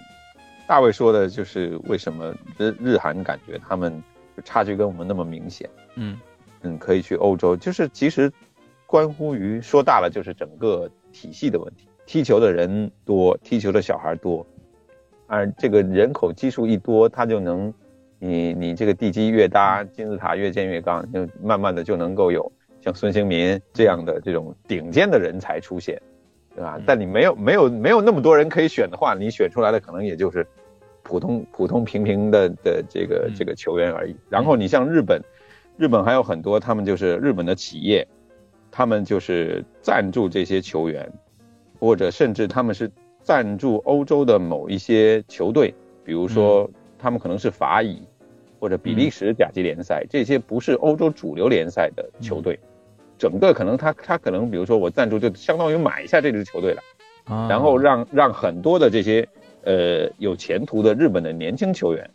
[0.67, 4.03] 大卫说的，就是为什么日日韩感觉他们
[4.43, 5.69] 差距跟我们那么明显。
[5.93, 6.19] 嗯
[6.63, 8.33] 嗯，可以去欧洲，就是其实
[8.87, 11.87] 关乎于说大了就是整个体系的问题。
[12.05, 14.47] 踢球的人多，踢球的小孩多，
[15.27, 17.73] 而这个人口基数一多，他就能，
[18.17, 26.01] 你你这个地基越搭，金字塔越建越高，就慢慢的就能够有像孙兴民这样的这种顶尖的人才出现，
[26.55, 26.83] 对吧嗯？
[26.87, 30.47] 但你没有没有没有那么多人可以选的话，你选出来的可能也就是
[31.03, 34.15] 普通普通平平的的这个嗯这个球员而已。
[34.29, 35.21] 然后你像日本，
[35.75, 38.07] 日本还有很多，他们就是日本的企业，
[38.77, 41.11] 他们就是赞助这些球员，
[41.79, 42.91] 或者甚至他们是
[43.23, 45.73] 赞助欧洲的某一些球队，
[46.05, 48.03] 比如说他们可能是法乙
[48.59, 52.59] 或者比利时甲级联赛，这些不是欧洲主流联赛的球队，
[53.17, 56.81] 整个可能他他可能比如说我赞助就相当于买下这支球队了。
[57.23, 59.27] 啊，然后让让很多的这些
[59.63, 62.07] 呃有前途的日本的年轻球员，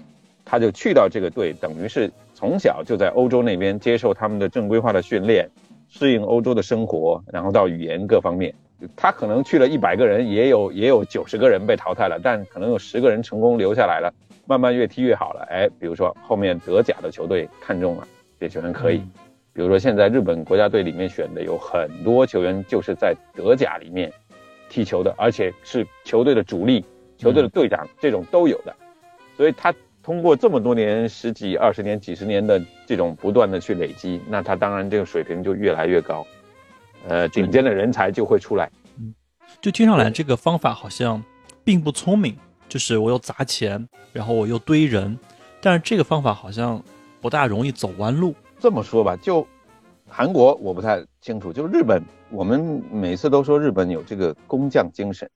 [0.44, 5.50] 他就去到这个队，等于是从小就在欧洲那边接受他们的正规化的训练，
[5.94, 8.54] 适应欧洲的生活，然后到语言各方面，
[8.96, 14.10] 他可能去了一百个人，也有也有九十个人被淘汰了，但可能有十个人成功留下来了，
[14.46, 15.46] 慢慢越踢越好了。
[15.50, 18.08] 哎，比如说后面德甲的球队看中了
[18.40, 19.10] 这球员可以，嗯
[19.52, 24.10] 比如说现在日本国家队里面选的有很多球员就是在德甲里面
[24.70, 26.82] 踢球的，而且是球队的主力、
[27.18, 28.74] 球队的队长，这种都有的。
[29.36, 36.26] 所以他通过这么多年、十几、二十年、几十年的这种不断的去累积，那他当然这个水平就越来越高，
[37.08, 38.68] 呃，顶尖的人才就会出来。
[38.98, 39.14] 嗯。
[39.60, 41.22] 就听上来这个方法好像
[41.62, 42.36] 并不聪明，
[42.68, 45.16] 就是我又砸钱，然后我又堆人，
[45.60, 46.82] 但是这个方法好像
[47.20, 48.34] 不大容易走弯路。
[48.58, 49.46] 这么说吧，就
[50.08, 55.30] 韩国我不太清楚，就日本，我们每次都说日本有这个工匠精神，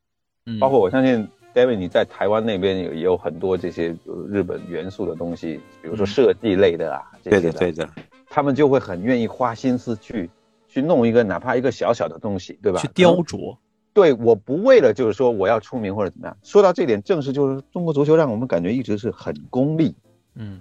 [0.46, 3.96] 嗯，包括我相信 David，你在台湾那边有也有很多这些
[4.28, 7.88] 日本元素的东西，比如说设计类的啊，对的对的，
[8.28, 10.28] 他们就会很愿意花心思去
[10.68, 12.78] 去弄一个哪怕一个小小的东西，对吧？
[12.78, 13.56] 去雕琢。
[13.94, 16.36] 对，我不为了就是说我要出名或者怎么样。
[16.42, 19.96] 说到这点，正是就是中国足球让我们感觉一直是很功利。
[20.34, 20.60] 嗯，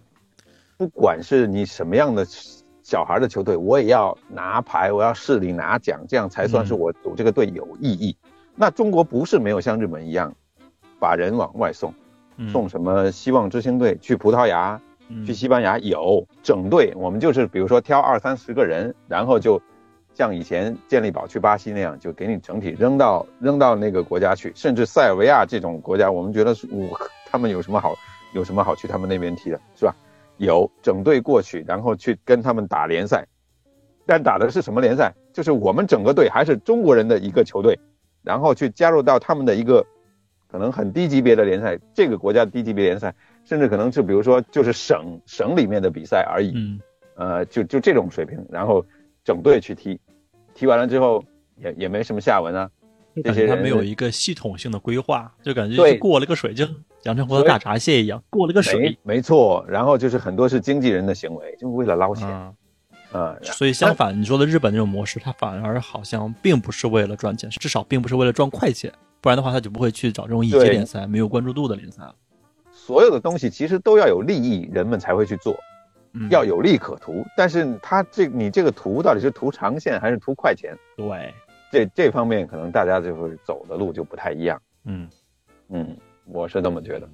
[0.78, 2.26] 不管是你什么样的
[2.84, 8.16] 小孩的球队，我也要拿牌，我要市里拿奖，这样才算是我组这个队有意义。
[8.56, 10.34] 那中国不是没有像日本一样。
[11.00, 11.94] 把人往外送，
[12.52, 14.80] 送什么希望之星队去葡萄牙，
[15.26, 19.62] 去西班牙有整队，我们就是比如说挑二三十个人，然后就
[20.14, 27.94] 像以前健力宝去巴西那样，就给你整体扔到扔到那个国家去，甚至塞尔维亚这种国家，我们觉得是我他们有什么好
[28.34, 29.96] 有什么好去他们那边踢的，是吧？
[30.38, 33.26] 有整队过去，然后去跟他们打联赛，
[34.06, 35.14] 但打的是什么联赛？
[35.32, 37.80] 就是我们整个队还是中国人的一个球队，
[38.24, 39.86] 然后去加入到他们的一个。
[40.56, 43.14] 可能很低级别的联赛，这个国家低级别联赛，
[43.44, 46.80] 甚至可能就比如说就是省省里面的比赛而已，嗯，
[47.16, 48.86] 呃，就就这种水平，然后
[49.22, 50.00] 整队去踢，
[50.54, 51.22] 踢完了之后
[51.58, 52.70] 也也没什么下文啊。
[53.22, 56.66] 这些他没有一个系统性的规划，就感觉就过了个水，就
[57.04, 58.98] 阳澄湖的大闸蟹一样过了个水。
[59.04, 62.30] 没错，然后就是很多是经纪人的行为，就为了捞钱，
[63.12, 68.90] 啊，所以相反，你说的日本那种模式，它反而好像并不是为了赚钱，至少并不是为了赚快钱。
[69.26, 72.14] 不然的话，他就不会去找这种乙级联赛、没有关注度的联赛了。
[72.72, 75.58] 所有的东西其实都要有利益，人们才会去做，
[76.30, 77.26] 要有利可图。
[77.36, 80.78] 但是他这你这个图到底是图长线还是图快钱？
[80.96, 81.34] 对，
[81.72, 84.62] 这这方面可能大家就是走的路就不太一样。
[84.84, 85.10] 嗯
[85.70, 87.10] 嗯，我是这么觉得。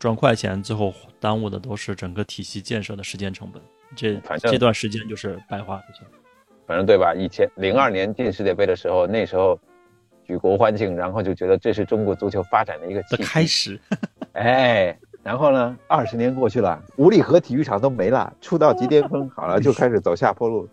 [0.00, 3.62] 赚快钱最后耽误的都是整个体系建设的时间成本，
[3.94, 6.04] 这反正这段时间就是白花的钱。
[6.66, 7.14] 反正对吧？
[7.14, 9.56] 以前零二年进世界杯的时候，那时候。
[10.30, 13.76] 举国欢庆，然后就觉得这是中国足球发展的一个开始。
[14.34, 20.68] 哎，然后呢，二十年过去了，五里河体育场都没了，出道即巅峰，好了，就开始走下坡路。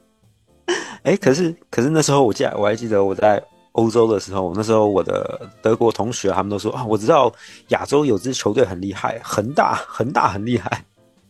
[1.02, 3.42] 哎，可是可是那时候我记得我还记得我在
[3.72, 7.34] 欧洲的时候，那时候我的德国同学他们都说啊，我知道
[7.70, 10.84] 亚洲有支球队很厉害，恒大，恒大很厉害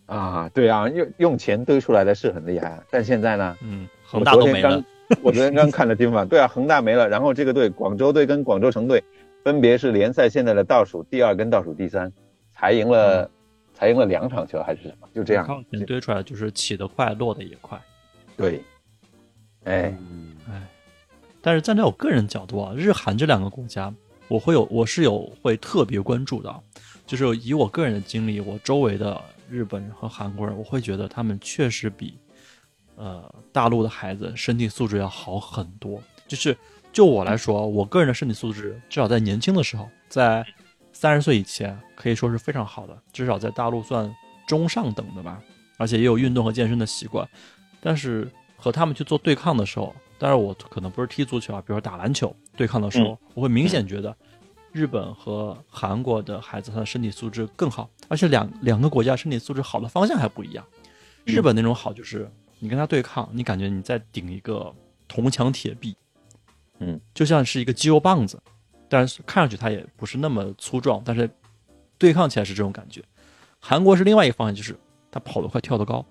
[0.05, 0.49] 啊。
[0.53, 4.83] 对啊，用用钱堆出来的是很厉害，但现在呢，嗯，恒大都没了。
[5.23, 9.01] 我昨天刚看了今晚，对啊，恒大没了，然后这个队广州队跟广州城队，
[9.43, 12.11] 分别是联赛现在的倒数第二跟倒数第三，
[12.53, 13.29] 才赢了，
[13.73, 15.07] 才赢了两场球还是什么？
[15.13, 17.79] 就这样，靠钱堆出来就是起得快，落得也快。
[18.35, 18.61] 对，
[19.63, 19.97] 哎，
[20.49, 20.67] 哎，
[21.41, 23.93] 但是站在我个人角度啊，日韩这两个国家，
[24.27, 26.53] 我会有，我是有会特别关注的，
[27.05, 32.17] 就是以我个人的经历，我周围的日本人和韩国人，我会觉得他们确实比。
[32.97, 36.01] 呃，大陆的孩子身体素质要好很多。
[36.27, 36.57] 就是
[36.91, 40.43] 就我来说，我个人的身体素质至少在年轻的时候，在
[40.91, 44.13] 三十岁以前可以说是非常好的，至少在大陆算
[44.47, 45.39] 中上等的吧。
[45.77, 47.25] 而且也有运动和健身的习惯。
[47.79, 54.13] 但是和他们去做对抗的时候，但是我可能不是踢足球啊，比如说打篮球对抗的时候，我会明显觉得
[54.71, 60.65] 日本和韩国的孩子他的身体素质更好，而且两两个国家身体素质好的方向还不一样。
[61.23, 62.29] 日本那种好就是。
[62.59, 64.73] 你跟他对抗，你感觉你在顶一个
[65.07, 65.95] 铜墙铁壁，
[66.79, 68.41] 嗯，就像是一个肌肉棒子，
[68.89, 71.29] 但是看上去它也不是那么粗壮，但是
[71.97, 73.03] 对抗起来是这种感觉。
[73.59, 74.75] 韩国是另外一个方向，就是
[75.11, 76.05] 他跑得快，跳得高，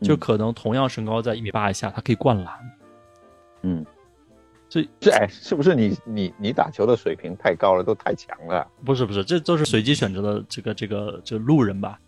[0.00, 2.54] 就可能同样身高在一米八以下，他可以灌篮。
[3.62, 3.84] 嗯，
[4.68, 8.66] 这这哎，是不是你你你打球的水平太高了，都太强了？
[8.84, 11.98] 不是不是，这都是随机选择的这个这个这路人吧。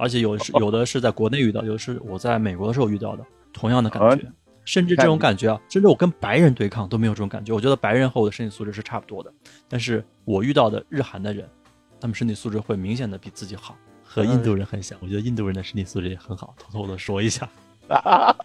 [0.00, 4.26] 而且有是有的是在国内遇到，有的是我在美国的时候遇到的，同样的感觉，
[4.64, 7.52] 甚至这种感觉啊，甚至我跟白人对抗都没有这种感觉。
[7.52, 9.30] 我觉得白人和我的身体素质是差不多的，
[9.68, 11.46] 但是我遇到的日韩的人，
[12.00, 14.98] 他们身体素质会明显的比自己好，和印度人很像。
[15.02, 17.46] 我觉得印度人的身体素质也很好，偷偷的说一下。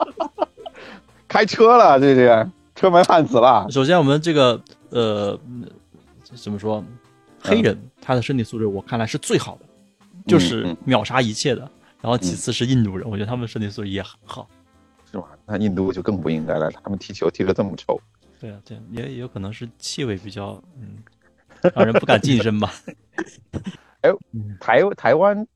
[1.30, 3.66] 开车了，这是车门焊死了。
[3.70, 5.40] 首先，我们这个呃，
[6.34, 6.84] 怎么说，
[7.40, 9.66] 黑人他的身体素质我看来是最好的。
[10.28, 11.62] 就是秒杀一切的，
[12.02, 14.48] 然后其次是印度人，我觉得他们身体素质也很好，
[15.12, 15.26] 是吗？
[15.46, 18.00] 那印度就更不应该了，他们踢球踢得这么臭。
[18.40, 20.98] 对啊，对，也也有可能是气味比较，嗯，
[21.74, 22.72] 让人不敢近身吧。
[24.02, 24.12] 哎，
[24.60, 25.48] 台台湾，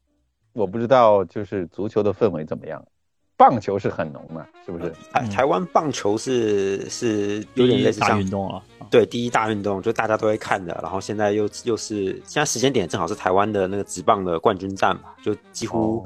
[0.54, 2.84] 我不知道，就是足球的氛围怎么样？
[3.40, 4.94] 棒球是很浓的，是不是？
[5.14, 10.78] 台台湾棒球是是有点类似像运动啊，对，第一大运动就大家都会看的。
[10.84, 16.06] 然后现在又又是现在时间点正好是台湾的那个职棒的冠军战嘛，就几乎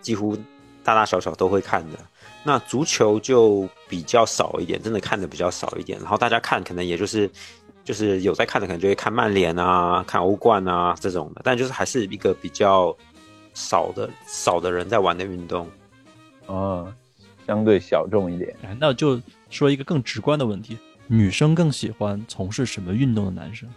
[0.00, 0.36] 几乎
[0.82, 1.98] 大大小小都会看的。
[2.42, 5.96] 那足球就比较少一点，真的看的比较少一点。
[6.00, 7.30] 然后大家看可能也就是
[7.84, 12.92] 就是有在看的，可能就会看曼联啊、看欧冠啊这种的，但就是还是一个比较
[13.54, 15.70] 少的少的人在玩的运动。
[16.52, 16.92] 哦，
[17.46, 18.54] 相对小众一点。
[18.62, 23.68] 哎，那就说一个更直观的问题：女生更喜欢从事什么运动的男生？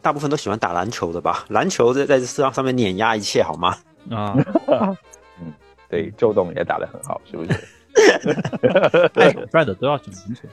[0.00, 1.44] 大部分都喜欢打篮球的吧？
[1.50, 3.76] 篮球在在这世上上面碾压一切，好吗？
[4.10, 4.34] 啊，
[5.40, 5.52] 嗯，
[5.88, 7.50] 对，周董也打得很好，是不是？
[9.20, 10.48] 爱手帅的都要选篮球。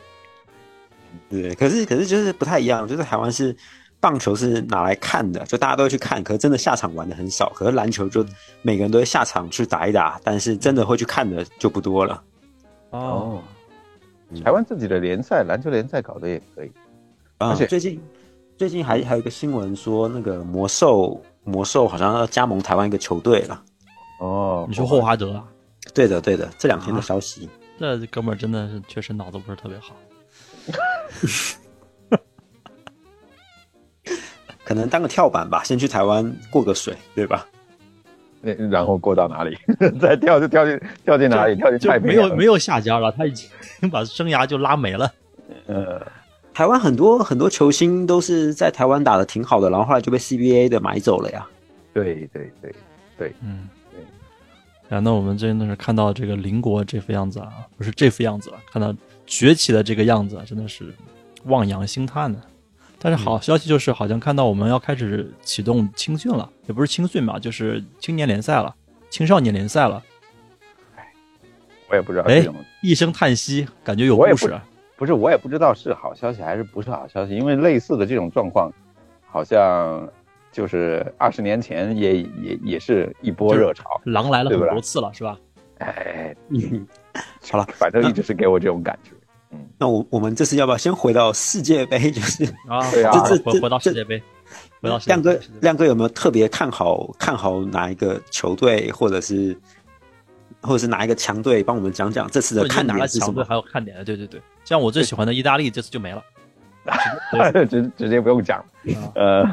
[1.30, 3.56] 对，可是可是就是不太一样，就是台湾是
[4.00, 7.52] 棒球是拿来看的，就大家都会去看，可是真的下场玩的很少。
[7.56, 8.26] 可是篮球就
[8.62, 12.24] 每个人都会下场去打一打，但是真的会去看的就不多了。
[12.92, 13.42] 哦，
[14.44, 16.72] 台湾自己的联赛，篮球联赛搞得也可以。
[17.40, 18.02] 啊，而且最近
[18.58, 23.64] 最近还还有一个新闻说，那个魔兽魔兽好像要加盟台湾一个球队了。
[24.20, 25.44] 哦，你说霍华德啊？
[25.94, 27.50] 对的对的，这两天的消息。
[27.80, 29.96] 这哥们儿真的是确实脑子不是特别好。
[34.70, 37.44] 可能当个跳板吧，先去台湾过个水，对吧？
[38.40, 39.58] 那然后过到哪里？
[40.00, 41.56] 再跳就跳进跳进哪里？
[41.56, 45.12] 跳进就太平洋没有没有下家了，他已经把生涯就拉没了。
[45.66, 46.00] 呃，
[46.54, 51.48] 台湾很多很多球星都是在台湾打的挺好的，然后后来就被 CBA 的买走了呀。
[51.92, 52.72] 对对对
[53.18, 54.96] 对，嗯，对。
[54.96, 58.94] 啊，那我们真的是看到这个邻国这副样子啊，不是这副样子了，看到
[59.26, 60.94] 崛起的这个样子，真的是
[61.46, 62.40] 望洋兴叹的。
[63.00, 68.76] 但是好消息就是，好像看到我们要开始启动青训了，也不是青训嘛，就是青年联赛了，
[69.10, 70.04] 青少年联赛了。
[71.90, 74.64] 我也不知道哎这种，一声叹息，感觉有故事啊。
[74.96, 78.70] 不是我也不知道是好消息还是不是好消息，因为类似的这种状况，
[79.26, 80.08] 好像
[80.52, 83.90] 就是二十年前也也也是一波热潮。
[84.04, 85.40] 狼来了很多次了，是吧？
[85.78, 86.86] 哎，嗯，
[87.50, 89.12] 好了，反正一直是给我这种感觉。
[89.82, 91.98] 那我我们这次要不要先回到世界杯？
[92.12, 94.22] 就是啊，对啊这这回回到世界杯，
[94.82, 99.58] 回到世界亮哥亮哥有没有特别看好看好哪一个球队，或者是
[100.62, 101.64] 或者是哪一个强队？
[101.64, 103.26] 帮我们讲讲这次的看点是什么？
[103.28, 106.22] 强队还有看点的，对对对，像我最喜欢的意大利这次就没了。
[107.70, 108.60] 直直接不用讲。
[108.60, 108.66] 啊
[109.16, 109.46] 呃，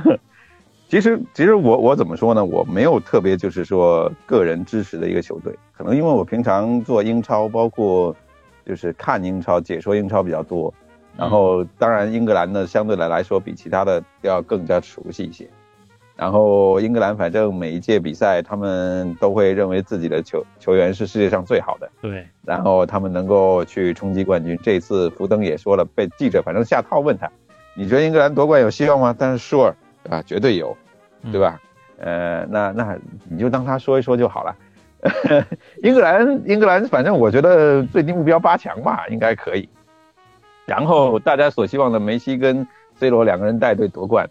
[0.89, 2.45] 其实其实我我怎么说呢？
[2.45, 8.17] 我没有特别就是说个人支持的一个球队，可能因为我平常做英超，包括
[8.67, 10.75] 就是看英超、解说英超比较多，
[11.17, 15.49] 然后当然英格兰呢相对来来说比其他的要更加熟悉一些。
[16.17, 24.59] 然后英格兰反正每一届比赛，他们都会认为自己的球球员是世界上最好的，对，然后他们能够去冲击冠军。
[24.63, 27.31] 这次福登也说了，被记者反正下套问他，
[27.75, 29.15] 你觉得英格兰夺冠有希望吗？
[29.17, 29.75] 但是 sure
[30.09, 30.77] 啊，绝对有，
[31.31, 31.61] 对吧？
[31.99, 32.99] 呃，那那
[33.29, 34.57] 你就当他说一说就好了。
[35.83, 39.69] 英格兰，英格兰，反正我觉得最低目标八强吧，应该可以。
[40.65, 42.67] 然后大家所希望的梅西跟
[42.99, 44.29] C 罗两个人带队夺冠，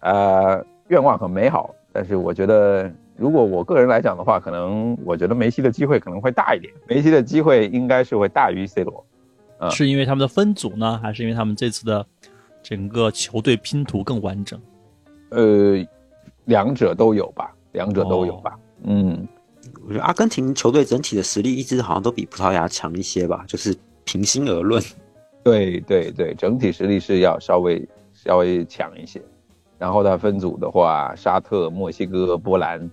[0.00, 9.04] 呃，愿望很美好，但是我觉得，如果我个人来讲的话，可能我觉得梅西的机会可能会大一点，梅西的机会应该是会大于 C 罗。
[9.58, 12.04] 啊是因为他们的分组呢，还是因为他们这次的
[12.62, 14.60] 整个球队拼图更完整？
[15.30, 15.86] 呃，
[16.46, 18.58] 两者都有吧，两者都有吧。
[18.84, 19.28] 嗯，
[19.86, 24.82] 我觉得阿根廷球队整体的实力一直好像都比葡萄牙强一些吧，就是平心而论。
[25.42, 29.20] 对对对，整体实力是要稍微稍微强一些。
[29.78, 32.90] 然后它分组的话，沙特、墨西哥、波兰，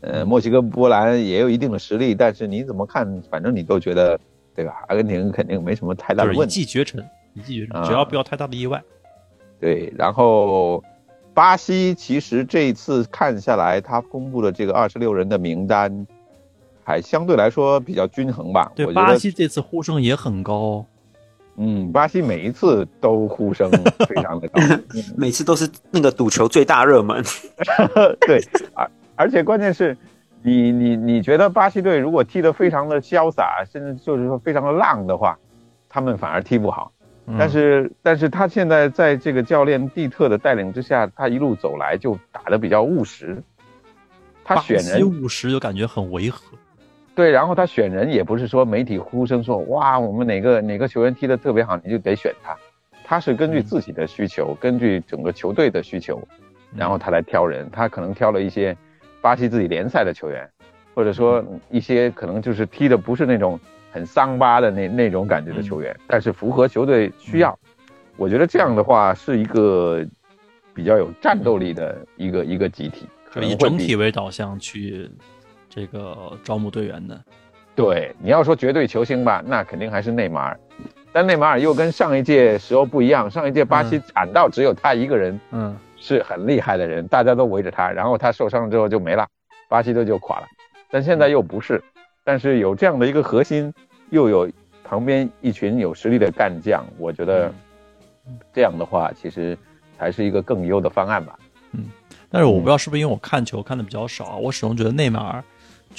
[0.00, 4.18] 呃，墨西哥、波兰也有一定的实力，但是你怎么看，反正你都觉得，
[4.54, 4.82] 对吧？
[4.88, 6.54] 阿根廷肯定没什么太大就是一的问题。
[6.54, 8.82] 骑绝尘，一骑绝尘，啊只要不要太大的意外。
[9.60, 10.82] 对，然后
[11.36, 16.06] 巴西其实这一次看下来，他公布的这个二十六人的名单，
[16.82, 18.72] 还相对来说比较均衡吧。
[18.74, 20.82] 对，我觉得巴西这次呼声也很高。
[21.56, 23.70] 嗯，巴西每一次都呼声
[24.08, 24.62] 非常的高。
[25.14, 27.22] 每次都是那个赌球最大热门。
[28.26, 29.94] 对，而而且关键是，
[30.42, 35.38] 你你你觉得巴西队如果踢得非常的潇洒，甚至就是说非常的浪的话，
[35.86, 36.90] 他们反而踢不好。
[37.26, 43.42] 嗯但是但是他现在在这个教练蒂特的带领之下，他一路走来就打得比较务实。
[44.44, 46.56] 他选人务实就感觉很违和。
[47.16, 52.56] 对，然后他选人也不是说媒体呼声说哇，我们哪个哪个球员踢得特别好，你就得选他。
[53.02, 56.22] 他是根据自己的需求，根据整个球队的需求，
[56.76, 57.68] 然后他来挑人。
[57.72, 58.76] 他可能挑了一些
[59.20, 60.48] 巴西自己联赛的球员，
[60.94, 63.58] 或者说一些可能就是踢的不是那种
[63.96, 67.58] 很桑巴的那那种感觉的球员，但是符合球队需要。
[68.18, 70.04] 我觉得这样的话是一个
[70.74, 75.10] 比较有战斗力的一个一个集体，就以整体为导向去
[75.70, 77.18] 这个招募队员的。
[77.74, 80.60] 对，你要说绝对球星吧，那肯定还是内马尔。
[81.10, 89.26] 但内马尔又跟上一届时候不一样，上一届巴西惨到只有他一个人嗯是很厉害的人，大家都围着他，然后他受伤之后就没了，
[89.70, 90.46] 巴西队就垮了。
[90.90, 91.82] 但现在又不是，
[92.22, 93.72] 但是有这样的一个核心，
[94.10, 94.50] 又有
[94.84, 97.52] 旁边一群有实力的干将，我觉得
[98.52, 99.56] 这样的话，其实
[99.98, 101.38] 才是一个更优的方案吧。
[101.72, 101.86] 嗯
[102.28, 105.44] 但是我不知道是不是因为我看球看的比较少，我始终觉得内马尔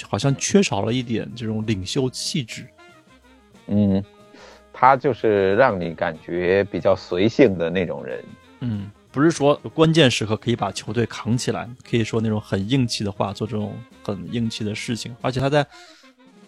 [0.06, 2.66] 好像缺少了一点这种领袖气质。
[3.66, 4.04] 嗯，
[4.72, 8.24] 他就是让你感觉比较随性的那种人。
[8.60, 15.16] 嗯，不是说关键时刻可以把球队扛起来，可以说那种很硬气的话，做这种很硬气的事情。
[15.22, 15.66] 而且他在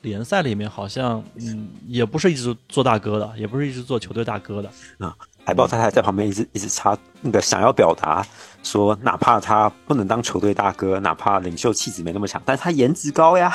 [0.03, 5.15] 联赛里面好像，嗯，也不是一直做大哥的，也不是一直做球队大哥的啊。
[5.45, 8.25] 海豹太太在旁边一直一直插那个想要表达
[8.63, 13.53] 说，哪怕他不能当球队大哥，哪怕领袖气质没那么强，但是他颜值高呀。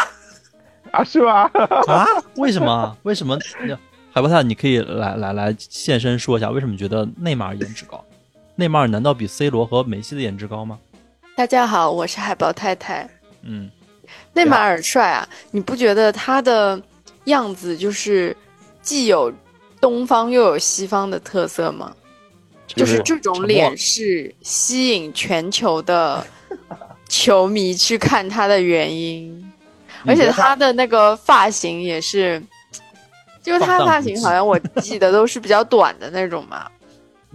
[0.91, 1.49] 啊，是吗？
[1.87, 2.05] 啊？
[2.37, 2.97] 为什么？
[3.03, 3.37] 为什么？
[4.11, 8.03] 海豹太太，你可以来来来现身说一下，为什么觉得内马尔颜值高？
[8.55, 10.79] 内马尔难道比 C 罗和梅西的颜值高吗？
[11.35, 13.09] 大家好，我是海豹太太。
[13.41, 13.69] 嗯，
[14.33, 16.81] 内马尔帅啊，你不觉得他的
[17.25, 18.35] 样子就是
[18.81, 19.31] 既有
[19.79, 21.95] 东方又有西方的特色吗？
[22.67, 26.25] 就是这种脸是吸引全球的
[27.07, 29.53] 球迷去看他的原因，
[30.05, 32.41] 而且他的那个发型也是，
[33.43, 36.67] 就是他的发型好像我记得都是比较短的那种嘛。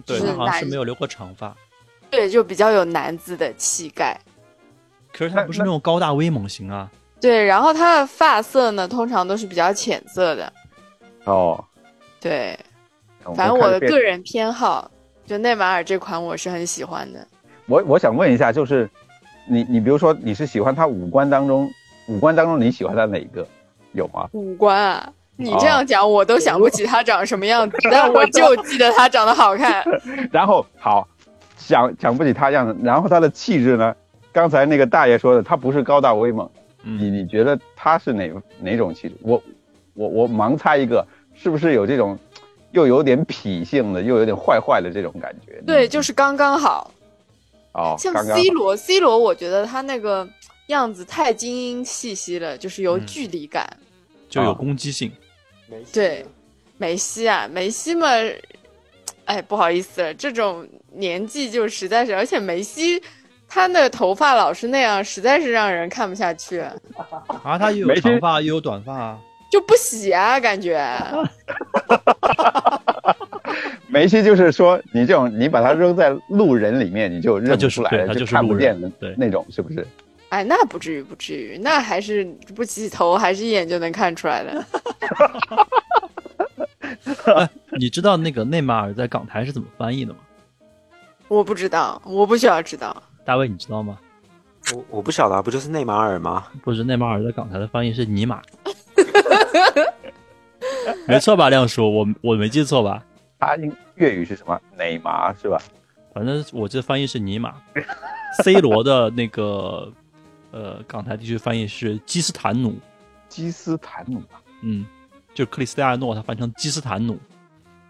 [0.04, 1.56] 对，就是男他好像是没有留过长发。
[2.10, 4.18] 对，就比较有男子的气概。
[5.12, 6.90] 可是他不是那种高大威猛型啊。
[7.20, 10.52] 对，然后他的发色呢，通常都是比较浅色的。
[11.24, 11.62] 哦，
[12.18, 12.58] 对，
[13.36, 14.90] 反正我的个人偏好，
[15.26, 17.26] 就内马尔这款我是很喜欢的。
[17.66, 18.88] 我我想问一下，就是
[19.46, 21.70] 你你比如说你是喜欢他五官当中，
[22.08, 23.46] 五官当中你喜欢他哪一个？
[23.92, 24.26] 有吗？
[24.32, 29.84] 五官啊，你哦这样讲我都想不起他长什么样子，但我就记得他长得好看。
[30.32, 31.06] 然后好，
[31.58, 33.94] 想想不起他样子，然后他的气质呢？
[34.32, 36.48] 刚才那个大爷说的，他不是高大威猛，
[36.82, 39.16] 你嗯，你觉得他是哪哪种气质？
[39.22, 39.42] 我
[39.94, 42.18] 我我盲猜一个，是不是有这种
[42.72, 45.60] 又有点痞性的，又有点坏坏的这种感觉？
[45.66, 46.92] 对，就是刚刚好。
[47.72, 50.28] 哦，像刚刚 C 罗，C 罗，我觉得他那个
[50.66, 53.68] 样子太精英气息了，就是有嗯距离感。
[54.28, 55.10] 就有攻击性。
[55.92, 56.24] 对，
[56.78, 58.08] 梅西啊，梅西嘛，
[59.24, 63.00] 哎，不好意思了，这种年纪就实在是，而且梅西
[63.50, 66.60] 他那个头发老是那样，实在是让人看不下去，
[67.42, 69.18] 啊，他又有长发又有短发啊。
[69.50, 70.80] 就不洗啊，感觉。
[73.88, 79.84] 梅西就是说，你这种你把他扔在路人里面，你就认不他就是出来了，他就是看不见的对那种，是不是？
[80.28, 82.24] 哎，那不至于，不至于，那还是
[82.54, 84.64] 不洗头，还是一眼就能看出来的。
[87.76, 90.20] 你知道那个内马尔在港台是怎么翻译的吗？
[91.26, 93.02] 我不知道，我不需要知道。
[93.30, 93.96] 大卫，你知道吗？
[94.74, 96.48] 我我不晓得、啊，不就是内马尔吗？
[96.64, 98.42] 不是内马尔在港台的翻译是尼玛。
[101.06, 101.88] 没错吧，亮叔？
[101.88, 103.00] 我我没记错吧？
[103.38, 104.60] 他应粤语是什么？
[104.76, 105.62] 内马是吧？
[106.12, 107.54] 反正我这翻译是尼玛。
[108.42, 109.92] C 罗的那个
[110.50, 112.74] 呃港台地区翻译是基斯坦努，
[113.28, 114.20] 基斯坦努、
[114.62, 114.84] 嗯，
[115.34, 117.16] 就克里斯蒂亚诺他翻成基斯坦努。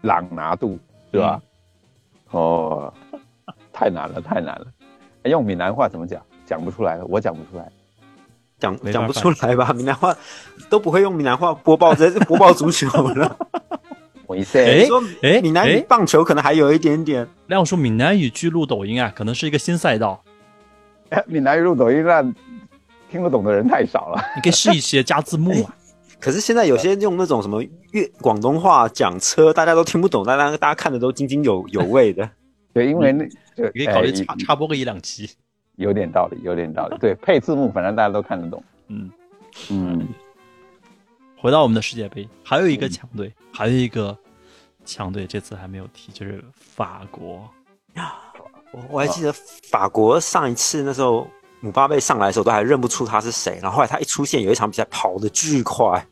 [0.01, 0.77] 朗拿度
[1.11, 1.41] 是吧？
[2.29, 2.93] 哦，
[3.73, 4.67] 太难了，太难了。
[5.23, 6.21] 哎用闽南话怎么讲？
[6.45, 7.71] 讲不出来了，我讲不出来。
[8.59, 9.71] 讲没讲不出来吧？
[9.73, 10.15] 闽南话
[10.69, 13.37] 都不会用闽南话播报，这是 播报足球了。
[14.27, 20.23] 我一 say，哎说哎闽南语哎棒球可能还有一点点，亮说，闽南语去录抖音啊，可能是一个新赛道，
[21.25, 22.21] 闽南语录抖音那
[23.09, 24.23] 听得懂的人太少了。
[24.35, 25.75] 你可以试一些加字幕啊。
[26.19, 32.29] 可是现在有些用那种什么粤广东话讲车，大家都听不懂，大家大家看的都津津有有味的。
[32.73, 33.27] 对，因为那
[33.61, 35.29] 就你可以考虑哎插插播个一两期。
[35.77, 36.97] 有点道理，有点道理。
[36.99, 38.63] 对，配字幕，反正大家都看得懂。
[38.89, 39.09] 嗯，
[39.71, 40.07] 嗯，
[41.37, 44.15] 回到我们的世界杯，还有一个强队，还有一个
[44.85, 47.49] 强队，这次还没有踢，就是法国
[47.95, 48.13] 呀。
[48.71, 49.33] 我我还记得
[49.71, 51.27] 法国上一次那时候
[51.61, 56.05] 姆巴佩上来的时候，都还认不出他是谁，然后后来他一出现，有一场比赛跑得巨快，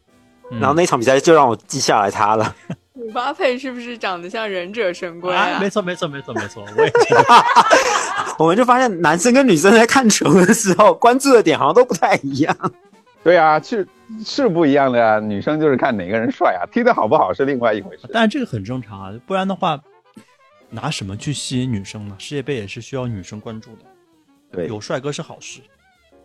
[0.50, 2.56] 嗯然后那场比赛就让我记下来他了。
[3.10, 5.60] 姆巴佩是不是长得像忍者神龟啊，啊？
[5.60, 7.24] 没错，没错，没错，没错，我也 觉得。
[8.38, 12.56] 我们就发现男生跟女生在看球的时候，关注的点好像都不太一样。
[13.24, 13.88] 对啊，是
[14.24, 15.20] 是不一样的啊。
[15.20, 18.04] 女生就是看哪个人帅啊，踢得好不好是另外一回事。
[18.14, 19.82] 但是这个很正常啊，不然的话，
[20.70, 22.16] 拿什么去吸引女生呢？
[22.20, 23.86] 世界杯也是需要女生关注的，
[24.52, 25.60] 对有帅哥是好事。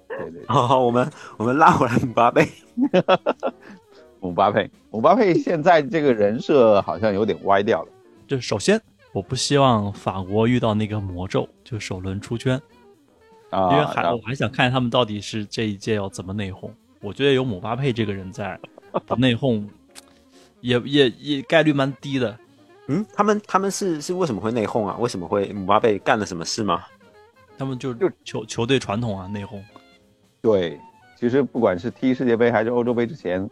[0.06, 2.46] 对对， 好，我们我们拉回来姆巴佩，
[4.24, 7.88] 姆巴佩，姆巴佩现在这个人设好像有点歪掉了。
[8.26, 8.80] 就首先，
[9.12, 12.58] 我不希望法国遇到那个魔咒，就首轮出圈，
[13.50, 16.70] 啊，因为还我还想看他们到底是这一届要怎么内讧。
[17.02, 18.58] 我觉得有姆巴佩这个人在，
[19.04, 19.62] 不内讧
[20.62, 22.38] 也也也概率蛮低的。
[22.86, 24.96] 嗯，他们他们是是为什么会内讧啊？
[24.98, 26.82] 为什么会姆巴佩干了什么事吗？
[27.58, 29.60] 他们就就球球队传统啊，内讧。
[30.40, 30.80] 对，
[31.20, 33.48] 其实不管是踢世界杯还是欧洲杯之前，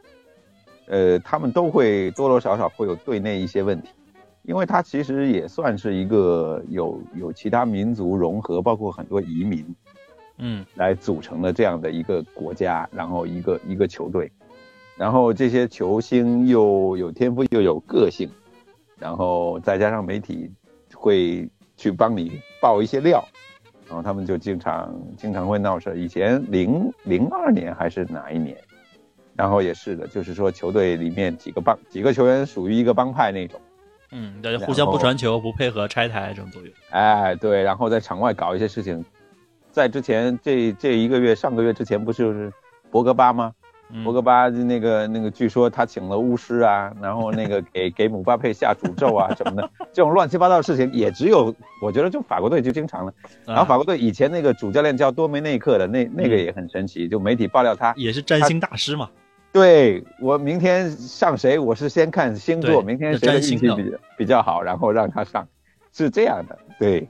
[0.92, 3.88] 呃，他们都会多多少少会有队内一些问题，
[4.42, 9.64] 因为它其实也算是一个有有其他民族融合，包括很多移民
[10.36, 10.66] 嗯。
[10.74, 14.30] 来组成的这样的一个国家，然后一个一个球队，
[14.94, 18.28] 然后这些球星又有天赋又有个性，
[18.98, 20.50] 然后再加上媒体
[20.92, 23.26] 会去帮你爆一些料，
[23.88, 25.98] 然后他们就经常经常会闹事。
[25.98, 28.58] 以前零零二年还是哪一年，
[29.34, 33.60] 然后也是的，就是说球队里面几个帮几个球员属于一个帮派那种，
[34.10, 36.72] 嗯，大家互相不传球、不配合、拆台这种都有。
[36.90, 39.04] 哎，对，然后在场外搞一些事情。
[39.70, 42.52] 在之前这这一个月，上个月之前不就是
[42.90, 43.52] 博格巴吗？
[43.94, 53.12] 嗯博格巴那个那个，据说他请了巫师啊，然后那个 给给姆巴佩下诅咒啊什么的，这种乱七八糟的事情也只有我觉得就法国队就经常了。
[53.46, 59.10] 然后啊法国队以前那个主教练叫多梅内克的，那那个也很神奇，就媒体爆料他，也是占星大师嘛。
[59.52, 65.46] 对我明天上谁，我是先看星座，明天谁的运气比比较好，然后让他上，
[65.92, 67.08] 是这样的，对。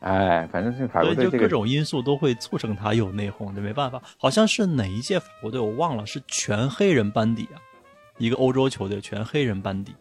[0.00, 4.00] 哎，反正是法所以就各国队这个种因素都会促成他有内讧，这没办法。
[4.18, 7.56] 好像是哪一届法国队我忘了，是全黑人班底啊，
[8.18, 9.94] 一个欧洲球队全黑人班底。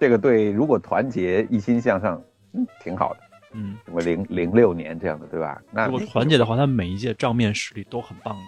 [0.00, 2.20] 这个队如果团结一心向上，
[2.52, 3.20] 嗯，挺好的。
[3.52, 5.62] 嗯，什么零零六年这样的，对吧？
[5.70, 8.42] 那如果团结的话，他每一届账面实力都很棒的，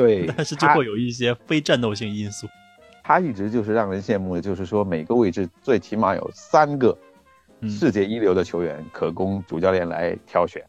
[0.00, 2.46] 对，但是就会有一些非战斗性因素。
[3.02, 6.96] 他一直就是让人羡慕的，就是说每个位置最起码有三个
[7.60, 10.64] 嗯世界一流的球员可供主教练来挑选。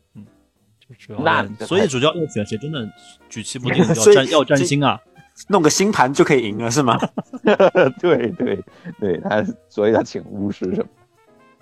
[0.80, 2.90] 就主要那所以主教练选谁真的
[3.30, 5.00] 举棋不定， 要占要占星啊。
[5.48, 7.00] 弄个星盘就可以赢了是吗？
[8.00, 8.60] 对对
[9.00, 10.88] 对，他所以他请巫师什么，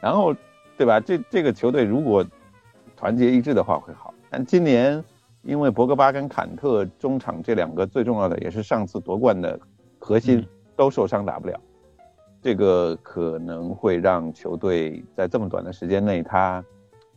[0.02, 0.36] 然后
[0.78, 1.00] 对吧？
[1.00, 2.26] 这这个球队如果
[2.98, 5.02] 团结一致的话会好，但今年
[5.42, 9.60] 因为博格巴跟坎特中场这两个最重要的，也是上次夺冠的
[9.98, 11.60] 核心嗯都受伤打不了，
[12.42, 16.64] 这个可能会让球队在这么短的时间内，他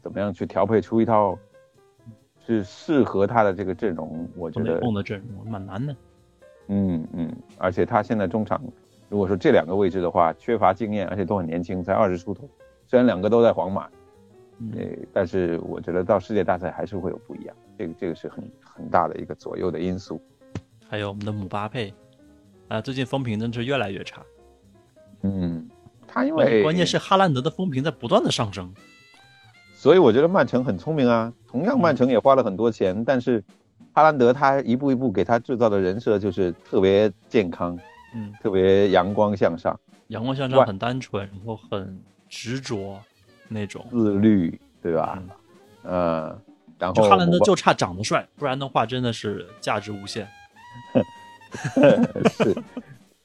[0.00, 1.38] 怎么样去调配出一套
[2.44, 4.28] 是适合他的这个阵容？
[4.36, 5.94] 我觉内得讧的阵容蛮难的。
[6.68, 8.60] 嗯嗯，而且他现在中场，
[9.08, 12.48] 如果说这两个位置的话，缺乏经验，而且都很年轻，才二十出头。
[12.86, 13.92] 虽然两个都在皇马，嗯
[14.76, 20.20] 呃，但是我觉得到世界大赛还是会有不一样，这个这个是很很大的一个左右的因素。
[20.88, 21.92] 还有我们的姆巴佩，
[22.68, 24.22] 啊，最近风评真是越来越差。
[25.22, 25.68] 嗯，
[26.06, 28.72] 他因为关键是哈兰德的风评在不断的上升。
[29.74, 33.42] 所以我觉得曼城很聪明啊，同样曼城也花了很多钱，但是
[33.92, 37.76] 哈兰德他一步一步给他制造的人设就是特别健康，
[38.14, 43.00] 嗯，特别阳光向上、阳光向上，很单纯，然后很执着
[43.48, 43.86] 那种。
[43.90, 45.18] 自律，对吧？
[45.20, 45.30] 嗯
[45.84, 46.40] 嗯，
[46.78, 50.28] 然后哈兰德就差长得帅，不然的话真的是价值无限。
[52.30, 52.56] 是，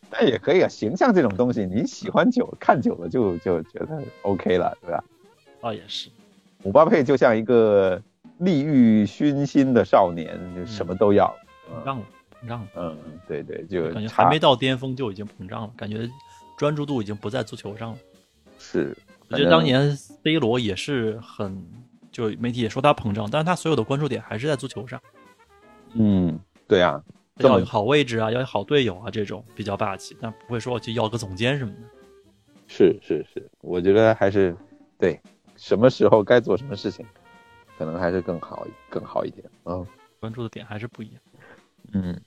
[0.10, 0.68] 但也可以啊。
[0.68, 5.04] 形象这种东西，你喜欢久看久了就就觉得 OK 了，对吧？
[5.62, 6.10] 倒也是，
[6.64, 8.02] 姆巴佩就像一个
[8.40, 11.32] 利欲熏心的少年，就什么都要。
[11.70, 12.06] 膨胀了，
[12.42, 12.98] 膨胀了，嗯，
[13.28, 16.10] 对对，就感觉还没到巅峰就已经膨胀了，感觉
[16.58, 17.98] 专注度已经不在足球上了。
[18.58, 18.98] 是。
[19.30, 21.66] 我觉得当年 C 罗也是很，
[22.12, 25.02] 就媒体也说他膨胀，但是他所有的关注点还是在足球上，
[25.94, 27.04] 嗯，对啊，
[27.40, 31.80] 要有好位置啊，要有好队友啊，这种比较霸气，但不会说去要个总监什么的。
[32.68, 34.56] 是是是，我觉得还是
[34.98, 35.20] 对，
[35.56, 37.06] 什么时候该做什么事情，
[37.78, 39.44] 可能还是更好更好一点。
[39.66, 39.86] 嗯
[40.20, 41.22] 关注的点还是不一样。
[41.94, 42.20] 嗯，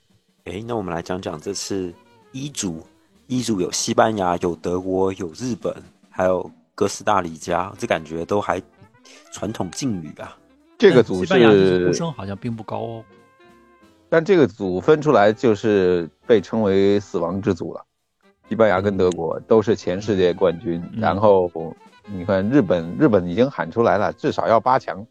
[0.45, 1.93] 哎，那我们来讲讲这次
[2.31, 2.87] 一组，
[3.27, 5.75] 一组有西班牙、有德国、有日本，
[6.09, 6.49] 还有
[6.81, 8.59] 哥斯达黎加，这感觉都还
[9.31, 10.35] 传统劲旅啊。
[10.79, 13.05] 这个组西班牙的是呼声好像并不高哦。
[14.09, 17.85] 但这个组分出来就是被称为死亡之组了。
[18.49, 21.51] 西班牙跟德国都是前世界冠军，嗯然后
[22.07, 25.07] 你看日本，日本已经喊出来了，至少要八强。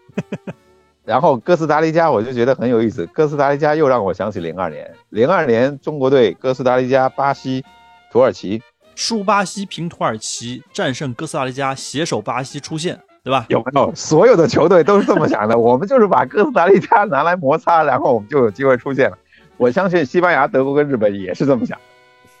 [1.06, 3.06] 然后哥斯达黎加，我就觉得很有意思。
[3.06, 7.64] 哥斯达黎加又让我想起零二年，零二年中国队哥斯达黎加、巴西、
[8.12, 8.60] 土耳其
[8.96, 13.46] 输巴西平土耳其，战胜哥斯达黎加，携手巴西出线，对吧？
[13.50, 13.94] 有没有？
[13.94, 19.18] 所有的球队都是这么想的， 我们就是把哥斯达黎加拿来摩擦，然后我们就有机会出线了。
[19.58, 21.78] 我相信西班牙、德国跟日本也是这么想，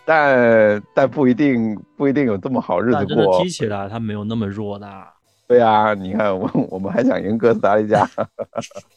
[0.04, 3.38] 但但不一定不一定有这么好日子过。
[3.42, 4.88] 踢起来他没有那么弱的。
[5.46, 8.08] 对啊，你看我 我们还想赢哥斯达黎加，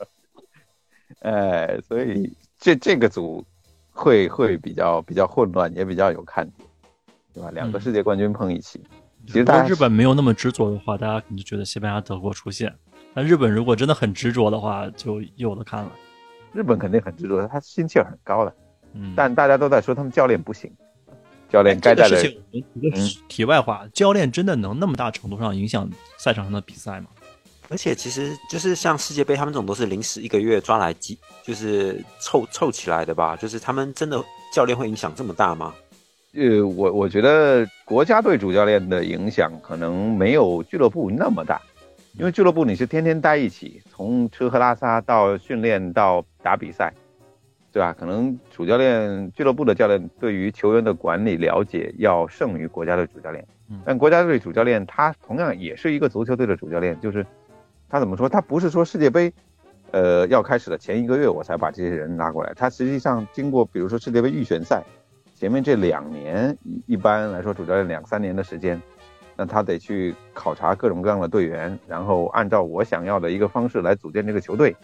[1.22, 3.44] 哎，所以这这个组
[3.92, 6.69] 会会比较比较混乱，也比较有看点，
[7.34, 7.50] 对吧？
[7.52, 8.82] 两个世界冠军碰一起，
[9.28, 12.74] 其实日本没有那么执着的话，大家可能就觉得西班牙、德国出现。
[13.14, 15.92] 但日本如果真的很执着的话，就有的看了。
[16.54, 18.56] 日本肯定很执着，他心气儿很高的，
[18.94, 20.72] 嗯，但大家都在说他们教练不行，
[21.50, 22.24] 教练该带的。
[22.52, 27.08] 一个题外话，教练真的能那么大程度上影响赛场上的比赛吗？
[27.70, 33.36] 而且其实就是像世界杯，他们这种都是临时一个月抓来集，就是凑凑起来的吧？
[33.36, 34.20] 就是他们真的
[34.52, 35.72] 教练会影响这么大吗？
[36.34, 41.60] 呃，我我觉得国家队主教练的影响可能没有俱乐部那么大。
[42.18, 46.94] 因为俱乐部你是天天待一起，从吃喝拉撒到训练到打比赛，
[47.72, 47.96] 对吧？
[47.98, 53.46] 可能主教练、俱乐部的教练对于球员的管理了解要胜于国家队主教练。
[53.86, 57.26] 但国家队主教练他同样也是一个足球队的主教练，就是
[57.88, 58.28] 他怎么说？
[58.28, 59.32] 他不是说世界杯，
[59.92, 62.52] 呃，要开始的前一个月我才把这些人拉过来。
[62.56, 64.84] 他实际上经过，比如说世界杯预选赛，
[65.40, 68.80] 前面这两年一般来说主教练两三年的时间。
[69.38, 74.76] 那他得去考察各种各样的队员，然后按照我想要的一个方式来组建这个球队，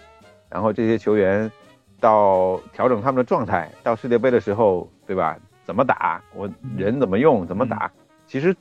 [0.49, 1.51] 然后这些球员
[1.99, 5.38] 到调整他们的状态，到世界杯的时候，对吧？
[5.66, 6.24] 怎么打？
[6.34, 7.45] 我人怎么用？
[7.45, 7.91] 怎么打？
[8.26, 8.56] 其实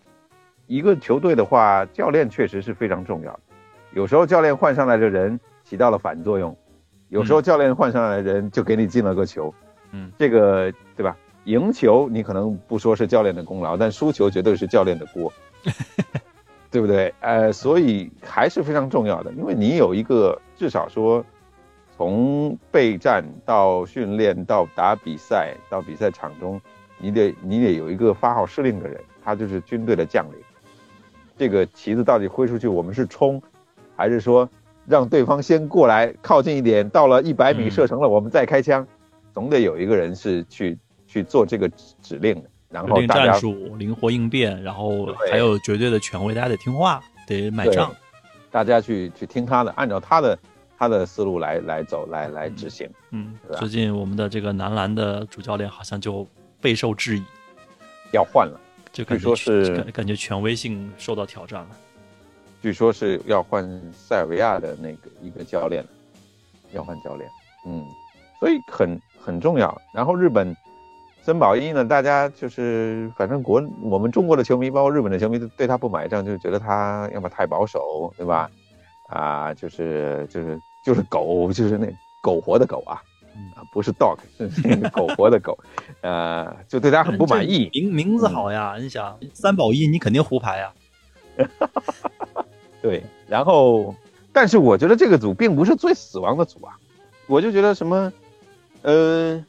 [0.67, 3.41] 一个球队的话，教练确实是非常重要的。
[3.93, 6.57] 有时候教练换上来的人起到了反作用，
[7.09, 9.55] 有时候教练换上来的人就给你进了个球。
[9.93, 11.17] 嗯，这个对吧？
[11.45, 15.33] 赢球你可能不说是教练的功劳， 但输球绝对是教练的锅。
[16.71, 17.15] 对不对？
[17.21, 21.25] 呃，所以还是非常重要的，因为你有一个至少说，
[21.97, 26.61] 从备战到训练到打比赛到比赛场中，
[26.99, 30.39] 你得你得有一个发号施令的人，他就是军队的将领。
[31.39, 33.41] 这个旗子到底挥出去，我们是冲，
[33.95, 34.51] 还是说
[34.85, 38.85] 让对方先过来靠近一点，到了一百米射程了，我们再开枪？
[39.33, 40.77] 总得有一个人是去
[41.15, 41.69] 去做这个
[42.03, 42.43] 指令。
[42.71, 47.95] 然后战术灵活应变，然后还有绝对的权威，大家得听话，得买账。
[48.51, 50.37] 大家去去听他的，按照他的
[50.77, 52.91] 他的思路来来走，来来执行。
[53.13, 56.27] 嗯，最近我们的这个男篮的主教练好像就
[56.61, 57.23] 备受质疑，
[58.13, 58.61] 要换了，
[58.91, 61.69] 就据说是感觉权威性受到挑战了。
[62.61, 65.85] 据说是要换塞尔维亚的那个一个教练，
[66.73, 67.31] 要换教练。
[67.69, 67.87] 嗯，
[68.41, 69.81] 所以很很重要。
[69.95, 70.57] 然后日本。
[71.25, 71.83] 森保一呢？
[71.83, 78.51] 大家就是反正国我们中国的球迷，包括日本的球迷，都对他不买账，就觉得他要么太保守，对吧？
[79.09, 81.87] 啊，就是就是就是狗，就是那
[82.23, 83.01] 苟活的狗啊，
[83.57, 85.59] 啊，不是 dog，是那个 苟活的狗，
[86.03, 87.71] 呃，就对他很不满意。
[87.73, 90.73] 名名字好呀，你想三保一，你肯定胡牌呀。
[92.83, 93.95] 对，然后，
[94.31, 96.77] 但是我觉得这个组并不是最死亡的组啊，
[97.27, 98.13] 我就觉得什么，
[98.83, 99.43] 呃，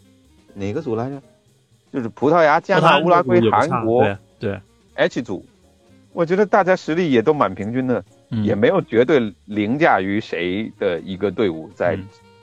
[0.54, 1.22] 哪个组来着？
[1.92, 4.04] 就是葡萄牙、加纳、乌拉圭、韩国，
[4.40, 4.60] 对
[4.96, 5.46] H 组，
[6.14, 11.98] 我觉得大家实力也都蛮平均的，也没有绝对凌驾于谁的一个队伍在，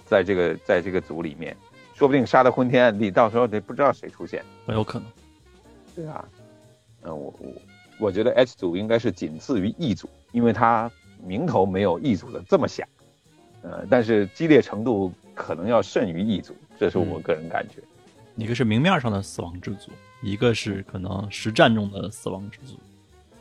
[0.04, 1.56] 在这个在这个组里面，
[1.94, 5.08] 说不定杀的昏天暗地，到时候得不知道谁出现，很有可能。
[5.94, 6.24] 对啊，
[7.02, 7.52] 嗯，我我
[7.98, 10.90] 我觉得 H 组应该是仅次于 E 组，因为它
[11.22, 12.86] 名头没有 E 组的这么响，
[13.62, 17.82] 呃，但是激烈程度可能要胜于 E 组，这是我个人感觉。
[18.36, 19.90] 一个是明面上的死亡之组，
[20.22, 22.78] 一个是可能实战中的死亡之组。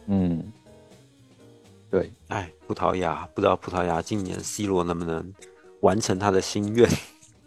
[0.07, 0.43] 嗯，
[1.89, 5.33] 对，哎，葡萄牙不知道葡萄牙今年 C 罗能不能
[5.79, 6.89] 完成他的心愿，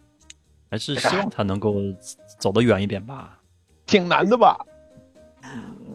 [0.70, 1.74] 还是希望他能够
[2.38, 3.38] 走得远一点吧。
[3.84, 4.58] 挺难的吧？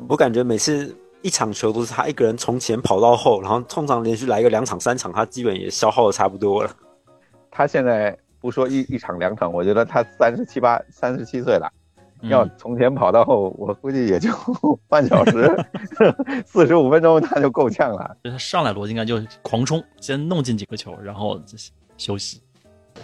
[0.07, 6.75] 我感觉每次一场球都是他一个人从前跑到后，然后通常连续来个两场三场，他基本也消耗的差不多了。
[7.49, 8.15] 他现在。
[8.39, 11.71] 不说一一场两场，我觉得他三十七八、三十七岁了，
[12.21, 14.29] 要从前跑到后，我估计也就
[14.87, 15.53] 半小时、
[16.45, 18.17] 四十五分钟，他就够呛了。
[18.23, 21.41] 就他上来逻辑应该就狂冲，先弄进几个球，然后
[21.97, 22.41] 休息。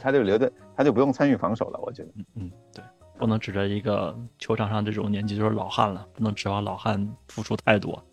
[0.01, 1.79] 他就留着，他就不用参与防守了。
[1.81, 2.83] 我觉得，嗯嗯，对，
[3.17, 8.03] 不能指着一个球场上这种年纪就是老汉了，不能指望老汉付出太多。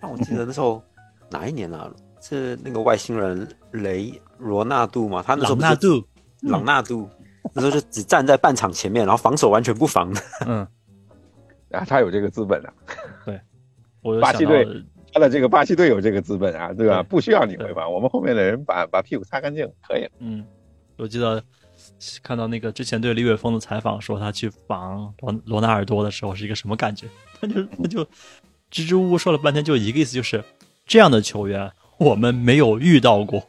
[0.00, 0.82] 但我记得那时候
[1.30, 1.90] 哪一年呢？
[2.18, 5.22] 是那个外星人雷罗纳度嘛？
[5.22, 6.02] 他那时候纳度。
[6.46, 7.08] 朗纳度
[7.52, 10.20] 那时候就只站在半场前面，然后防守完全不防的。
[10.46, 10.66] 嗯，
[11.70, 12.72] 啊，他有这个资本啊。
[13.24, 13.40] 对，
[14.02, 14.66] 我巴西队
[15.12, 17.02] 他的这个巴西队有这个资本啊，对吧？
[17.02, 20.10] 不需要你回防，我们后面的人把把屁股擦干净可以了。
[20.18, 20.44] 嗯，
[20.96, 21.42] 我记得
[22.22, 27.06] 看到那个之前对李玮峰的采访，说他去防罗罗纳尔多的时候是一个什么感觉？
[27.40, 28.04] 他就他就
[28.70, 30.42] 支支吾吾说了半天，就一个意思，就是
[30.84, 33.42] 这样的球员我们没有遇到过，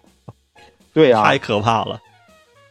[0.93, 1.99] 对啊，太可怕了。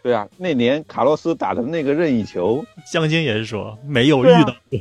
[0.06, 4.80] 对啊，那年卡洛斯打的那个任意球，江津也是说没有遇到过。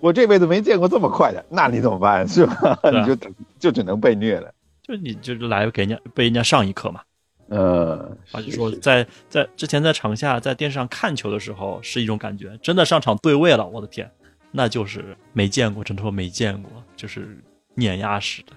[0.00, 2.28] 我这辈子没见过这么快的，那你怎么办？
[2.28, 2.78] 是吧？
[2.92, 4.52] 你就就只能被虐了。
[4.82, 7.00] 就你就是来给人家被人家上一课嘛。
[7.48, 14.10] 呃，而且说在在之前在场下在电视上看球的时候是一种感觉，真的上场对位了，我的天，
[14.50, 17.42] 那就是没见过，真的说没见过，就是
[17.74, 18.52] 碾压式的。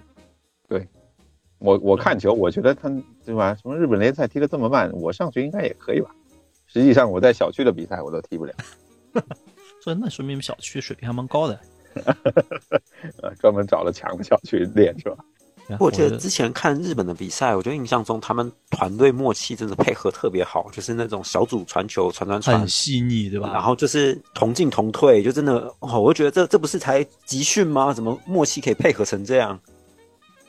[0.67, 0.85] 对，
[1.59, 2.89] 我我看球，我觉得他
[3.25, 3.55] 对吧？
[3.55, 6.09] 什么日本联赛踢得这么慢，我上去应该也可以吧？
[6.67, 8.53] 实际上我在小区的比赛我都踢不了。
[9.83, 11.59] 所以那说明小区水平还蛮高的。
[13.21, 15.17] 呃，专门找了强的小区练是吧？
[15.79, 23.51] 我记得之前看日本的比赛，我觉得印象中他们团队默契真的配合特别好，就是那种小组传球传传传，很细腻，对吧？
[23.53, 27.93] 然后就是同进同退，就真的，哦，我觉得这这不是才集训吗？
[27.93, 29.59] 怎么默契可以配合成这样？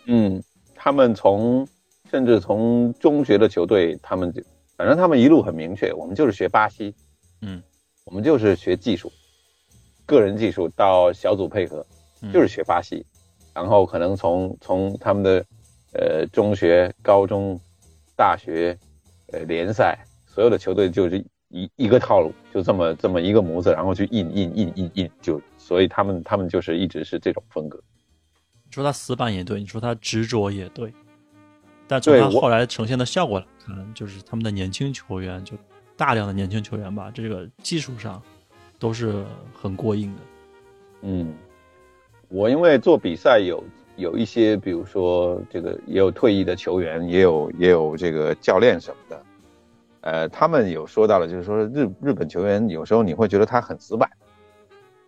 [0.06, 0.42] 嗯，
[0.82, 1.68] 他们从
[2.10, 4.42] 甚至从中学的球队，他们就
[4.78, 6.94] 反正他们一路很明确，我们就是学巴西，
[7.42, 7.62] 嗯，
[8.06, 9.12] 我们就是学技术，
[10.06, 11.84] 个人技术到小组配合，
[12.32, 13.04] 就是学巴西。
[13.52, 15.44] 然后可能从从他们的
[15.92, 17.60] 呃中学、高中、
[18.16, 18.74] 大学，
[19.32, 27.78] 呃联赛，所有的球队就是一一个套路，就这么这么一个模子，然后去印印印印印，就所以他们他们就是一直是这种风格。
[28.70, 30.94] 你说他死板也对，你说他执着也对，
[31.88, 35.56] 但从他后来呈现的效果来看，就是他们的年轻球员，就
[35.96, 38.22] 大量的年轻球员吧，这个技术上
[38.78, 40.22] 都是很过硬的。
[41.02, 41.34] 嗯。
[42.28, 43.60] 我因为做比赛有
[43.96, 49.22] 有一些，比如说这个也有退役的球员，也有也有这个教练什么的，
[50.02, 54.08] 呃，他们有说到了，就是说日日本球员有时候你会觉得他很死板，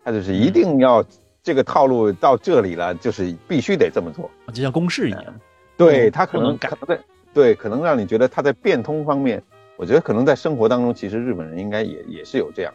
[0.02, 1.00] 他就是一定要
[1.42, 5.40] 这个套路到这里了，就是必须得这么做，就像公式一样。
[5.76, 7.02] 对他可能可能在
[7.34, 9.42] 对可能让你觉得他在变通方面，
[9.76, 12.72] 我觉得可能在生活当中，其实日本人应该也也是有这样，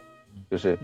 [0.50, 0.78] 就是。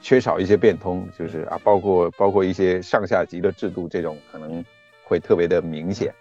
[0.00, 4.62] 缺少一些变通，就是啊，包括包括一些上下级的制度，这种可能
[5.02, 6.14] 会特别的明显，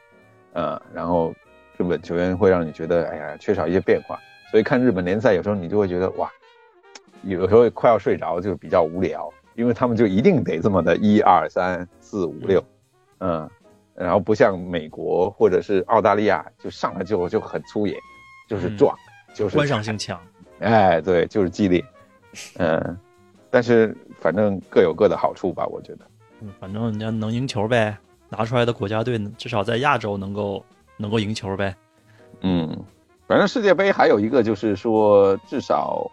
[0.54, 1.36] 呃，然后
[1.76, 4.18] 日本球员会让你觉得，哎呀，缺少一些变化，
[4.50, 6.32] 所以看日本联赛有时候你就会觉得，哇，
[7.24, 12.64] 有时候快要睡着，就比较无聊，因为他们就一定得这么的一二三四五六，
[13.20, 13.50] 嗯，
[13.96, 17.98] 然后不像美国或者是澳大利亚，就上来就就很粗野，
[18.50, 18.96] 就是壮，
[19.34, 20.20] 就是观赏性强，
[20.60, 21.84] 哎，对，就是激烈，
[22.58, 22.98] 嗯。
[23.56, 26.06] 但是反正各有各的好处吧，我觉得。
[26.42, 27.96] 嗯，反正人家能赢球呗，
[28.30, 30.66] 拿出来的国家队至少在亚洲能够
[30.98, 31.76] 能够赢球呗。
[32.42, 32.76] 嗯，
[33.28, 36.10] 反正世界杯还有一个就是说，至少，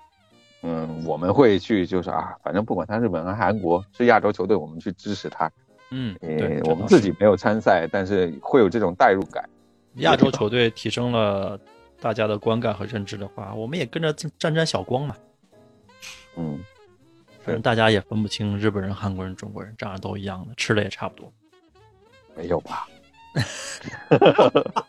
[0.62, 5.50] 嗯，我们会去就是啊，反正不管他日本和韩国是亚洲球队，我们去支持他。
[5.90, 9.48] 嗯，对，我们自己没有参赛，但是会有这种代入感。
[9.96, 11.58] 亚洲球队提升了
[12.00, 15.16] 大家的观感和认知的话，我们也跟着沾沾小光嘛。
[16.36, 16.58] 嗯。
[17.42, 21.32] 反正大家也分不清日本人、韩国人、中国人，长得都一样的，吃的也差不多。
[22.36, 22.86] 没有吧？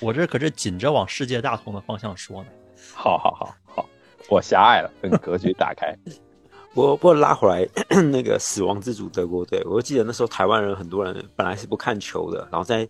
[0.00, 2.48] 我这可是紧着往世界大同的方向说呢。
[2.94, 3.88] 好好好好，
[4.28, 5.96] 我狭隘了，格局打开。
[6.74, 7.66] 不不过拉回来，
[8.12, 12.86] 那个死亡之组德国队，我就记得那时候台湾人很多人本来是不看球的，然后在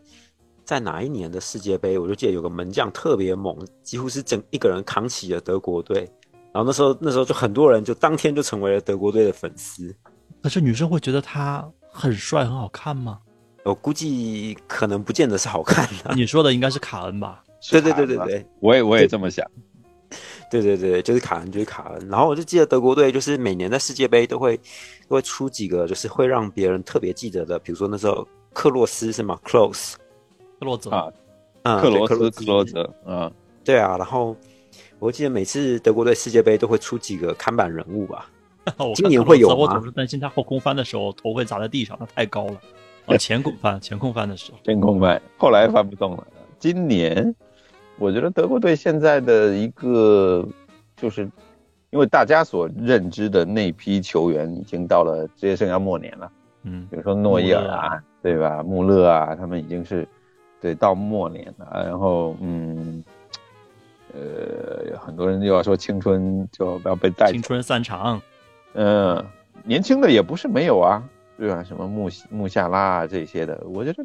[0.65, 6.01] 在哪一年的世界杯，我就记得有个门将特别猛，几乎是整一个人扛起了德国队。
[6.53, 9.95] 然后那时候，那时候就很多人就当天就成为了德国队的粉丝。
[10.43, 13.21] 可是女生会觉得他很帅、很好看吗？
[13.63, 16.15] 我估计可能不见得是好看的。
[16.15, 17.45] 你说的应该是卡恩吧？
[17.71, 19.47] 对对对对对，我也我也这么想。
[20.51, 22.09] 对对对，就是卡恩，就是卡恩。
[22.09, 24.57] 然后我就记得德国队就是每年在世界杯都会
[25.09, 27.59] 都会出几个，就是会让别人特别记得的。
[27.59, 29.95] 比如说那时候克洛斯是吗？Close，
[30.59, 33.33] 克洛泽啊，克罗斯克洛泽，嗯，
[33.65, 34.37] 对啊，然后。
[34.99, 38.31] 我记得每次德国队世界杯都会出几个看板人物吧？
[38.97, 39.55] 今年会有吗？
[39.57, 42.61] 我总是担心他后空翻的时候头会砸在地上，他太高了。
[43.05, 46.27] 啊，前空翻，前空翻的时候，前空翻，后来翻不动了。
[46.59, 47.35] 今年，
[47.99, 50.47] 我觉得德国队现在的一个，
[50.97, 51.23] 就是
[51.91, 56.31] 因为大家所认知的那批球员已经到了职业生涯末年了。
[56.63, 58.63] 嗯，比如说诺伊尔啊，对吧？
[58.63, 60.07] 穆勒啊，他们已经是
[60.61, 61.85] 对到末年了。
[61.85, 63.05] 然后，嗯。
[64.15, 68.19] 呃，很多人又要说青春就要被带青春散场，
[68.73, 69.23] 嗯，
[69.63, 71.03] 年轻的也不是没有啊，
[71.37, 71.63] 对吧？
[71.63, 74.03] 什么穆穆夏拉啊这些的，我觉得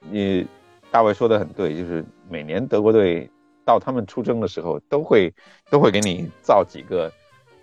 [0.00, 0.44] 你
[0.90, 3.30] 大卫说的很对，就是每年德国队
[3.64, 5.32] 到他们出征的时候，都会
[5.70, 7.12] 都会给你造几个，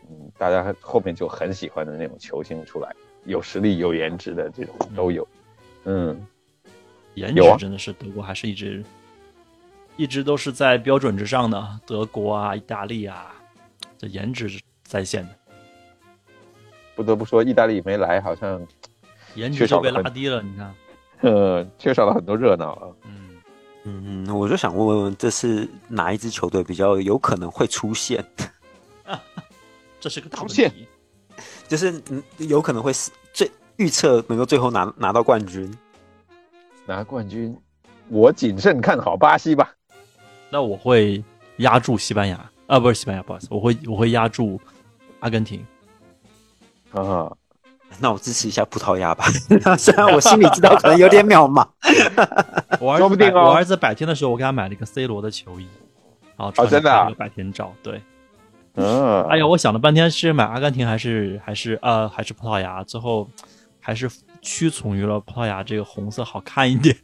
[0.10, 5.28] 嗯，大家后面就很喜欢的那种球星出来，有实力、有颜值的这种都有。
[5.84, 6.26] 嗯，
[7.16, 8.84] 颜值真的是德国还是一直
[9.98, 13.36] 一直都是在标准之上的，德国啊、意大利啊，
[13.98, 15.30] 这颜值是在线的，
[16.96, 18.66] 不得不说，意大利没来，好像
[19.36, 20.42] 颜值就被拉低了。
[20.42, 20.74] 你看，
[21.22, 22.88] 呃缺少了很多热闹啊。
[23.06, 23.30] 嗯，
[23.84, 28.24] 嗯嗯，我就想问问，这是哪一支球队比较有可能会出现？
[30.00, 30.88] 这是个大问题。
[31.68, 35.72] 就是嗯，有可能会是最预测能够最后拿拿到冠军。
[36.86, 37.56] 拿冠军，
[38.10, 39.74] 我谨慎看好巴西吧。
[40.50, 41.24] 那我会
[41.58, 44.60] 压住西班牙啊，不是西班牙，不好意思，我会我会压住
[45.20, 45.66] 阿根廷。
[46.92, 47.30] 啊，
[48.00, 49.26] 那我支持一下葡萄牙吧，
[49.78, 51.68] 虽然我心里知道可能有点渺茫。
[52.80, 55.68] 我儿子说不定哦百我儿子百天的时候，我给他买了一个 C 罗的球衣，
[56.38, 57.74] 然后穿着真的啊拍了个百天照。
[57.82, 58.02] 对，
[58.76, 63.28] 嗯，哎呀，我想了半天是买阿根廷还是还是呃还是葡萄牙，最后
[63.80, 64.10] 还是
[64.42, 66.96] 屈从于了葡萄牙这个红色好看一点。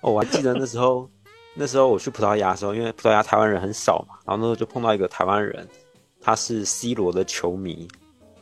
[0.00, 1.08] 哦，我还记得那时候，
[1.54, 5.66] 那时候我去葡萄牙的时候，因为葡萄牙台湾人很少嘛，然后那时候就碰到一个台湾人，
[6.20, 7.88] 他是 C 罗的球迷，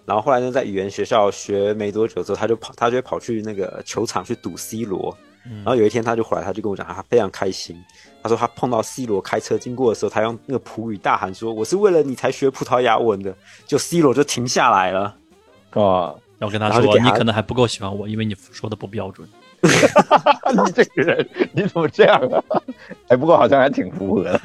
[0.07, 7.83] 然后后来呢，在语言学校学没多久之后，他就跑，他就会跑去那个球场去赌 C 罗，然后有一天他就回来，他就跟我讲，他非常开心，
[8.23, 13.35] 他说他碰到 C 罗开车经过的时候，他用那个葡语大喊说：“我是为了你才学葡萄牙文的。”
[13.67, 15.17] 就 C 罗就停下来了。
[15.71, 19.29] 啊，然后跟他说，你可能还不够喜欢我，因为你说的不标准。
[19.65, 22.45] 你这个人你怎么这样啊？
[23.09, 24.41] 哎，不过好像还挺符合的。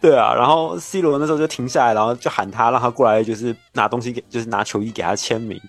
[0.00, 5.60] 对啊，然后 C 罗那时候就停下来，然后就喊他，让他过来，就是拿东西给，就是拿球衣给他签名。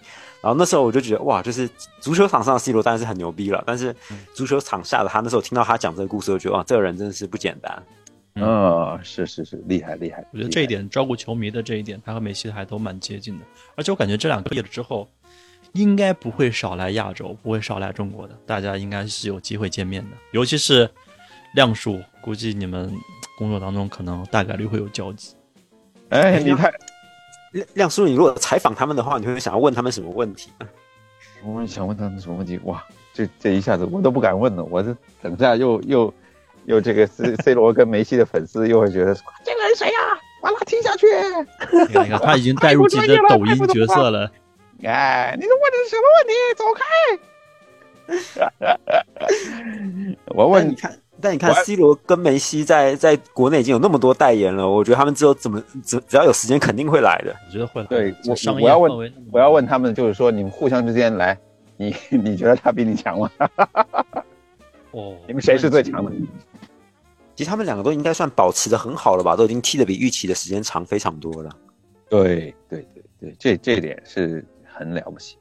[0.41, 1.69] 然后那时候我就觉得，哇，就是
[1.99, 3.93] 足球场上的 C 罗当然是很牛逼了，但是
[4.33, 7.83] 足球场下的他，那时候听到他讲这个故事，我觉得哇，这个人真的是不简单。
[8.35, 10.23] 嗯，是是是，厉害厉害。
[10.31, 13.45] 我觉得这一点照顾球迷的这一点，他和梅西还都蛮接近的。
[13.75, 15.09] 而且我感觉这两个毕业了之后，
[15.73, 20.15] 应该不会少来亚洲，不会少来中国的，大家应该是有机会见面的。
[20.31, 20.89] 尤其是
[21.55, 22.95] 亮叔，估计你们
[23.39, 25.33] 工作当中可能大概率会有交集。
[26.09, 26.69] 哎，你太，
[27.53, 30.51] 亮亮叔，你如果采访他们的话，你会想要问他们什么问题？
[31.45, 32.59] 我想问他们什么问题？
[32.65, 32.83] 哇，
[33.13, 34.63] 这这一下子我都不敢问了。
[34.65, 36.13] 我这等下又又
[36.65, 39.15] 又这个 C C 罗跟梅西的粉丝又会觉得
[39.45, 41.07] 这个人谁呀、把他踢下去！
[41.87, 44.29] 你看，你看，他已经带入自己的抖音角色了。
[44.83, 46.33] 哎，你这问的是什么问题？
[46.57, 46.83] 走开！
[50.35, 57.35] 我问你看，但你看，C 罗跟梅西在在国内已经有那么多代言了，我觉得他们之后怎么只只要有时间，肯定会来的。
[57.47, 57.87] 我觉得会来。
[57.87, 61.37] 对我我要问我要问他们，就是说你们互相之间来，
[61.77, 63.31] 你 你觉得他比你强吗？
[64.91, 66.11] 哦， 你们谁是最强的？
[67.35, 71.49] 其实他们两个都应该算保持的很好了吧，都已经踢的比预期的时间长非常多了。
[72.09, 75.37] 对对对对，这这点是很了不起，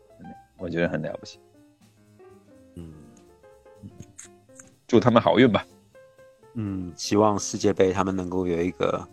[0.58, 1.40] 我觉得很了不起。
[4.88, 5.64] 祝他们好运吧。
[6.54, 9.06] 嗯，希望世界杯他们能够有一个，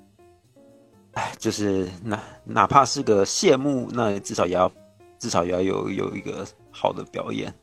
[1.14, 4.72] 哎，就是哪哪怕是个谢幕，那至少也要
[5.20, 7.54] 至少也要有有一个好的表演。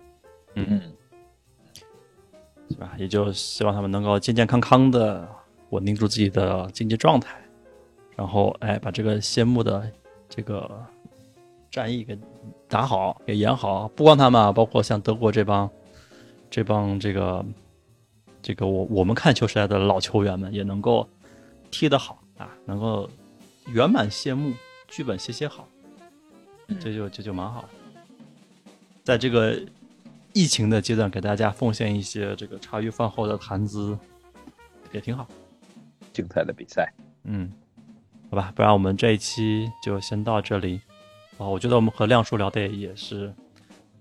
[0.55, 0.81] 嗯，
[2.69, 2.93] 是吧？
[2.99, 5.27] 也就希望他们能够健健康康的
[5.71, 7.35] 稳定住自己的竞技状态，
[8.15, 9.91] 然后哎，把这个谢幕的
[10.29, 10.71] 这个
[11.71, 12.17] 战役给
[12.69, 13.89] 打好，给演好。
[13.97, 15.69] 不光他们啊，包括像德国这帮
[16.51, 17.45] 这帮这个
[18.43, 21.09] 这个我我们看球时代的老球员们，也能够
[21.71, 23.09] 踢得好啊，能够
[23.69, 24.53] 圆满谢幕，
[24.89, 25.69] 剧本写写好，
[26.81, 27.69] 这就这就蛮好的。
[29.05, 29.59] 在这个
[30.33, 33.97] 疫情的阶段，给大家奉献一些这个茶余饭后的谈资，
[34.93, 35.27] 也挺好。
[36.13, 36.93] 精彩的比赛。
[37.25, 37.51] 嗯，
[38.31, 40.81] 好吧，不然我们这一期就先到这里。
[41.39, 43.33] 啊，我觉得我们和亮叔聊的也是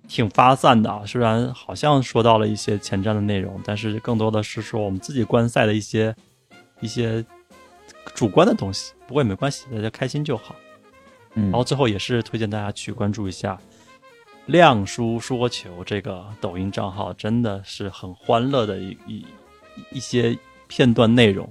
[0.08, 6.14] 挺发散的啊，虽然好像说到了一些前瞻的内容，但是更多的是说我们自己观赛的一些
[6.80, 7.24] 一些
[8.14, 8.94] 主观的东西。
[9.08, 10.56] 不过也没关系，大家开心就好。
[11.36, 13.58] 嗯然后最后也是推荐大家去关注一下
[14.48, 19.26] “亮叔说球”这个抖音账号，真的是很欢乐的一一
[19.92, 20.38] 一些
[20.68, 21.50] 片段内容，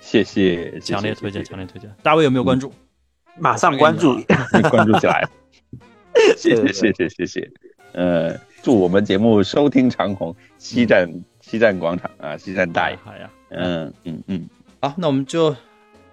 [0.00, 1.94] 谢谢，强烈推荐，谢谢强烈推荐。
[2.02, 2.72] 大卫有没有关注？
[3.38, 5.28] 马上关注，你关注起来。
[6.36, 7.50] 谢谢谢谢谢谢。
[7.92, 11.08] 呃，祝我们节目收听长虹，西站
[11.40, 12.96] 西站广场啊，西站大爷。
[13.04, 14.48] 好呀，嗯嗯嗯，
[14.80, 15.50] 好，那我们就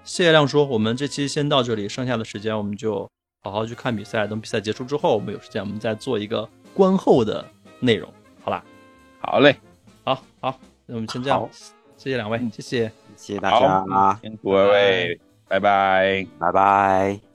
[0.04, 3.10] 谢谢亮叔，我们这期先到这里，剩下的时间我们就
[3.42, 4.28] 好好去看比赛。
[4.28, 7.46] 等比赛结束之后，我们有时间我们再做一个观后的
[7.80, 8.12] 内容，
[8.44, 8.64] 好啦？
[9.22, 9.56] 好嘞，
[10.04, 11.48] 好好，那我们先这样，
[11.98, 17.29] 谢谢两位，谢谢，谢谢大家，辛苦各位，拜拜，拜拜。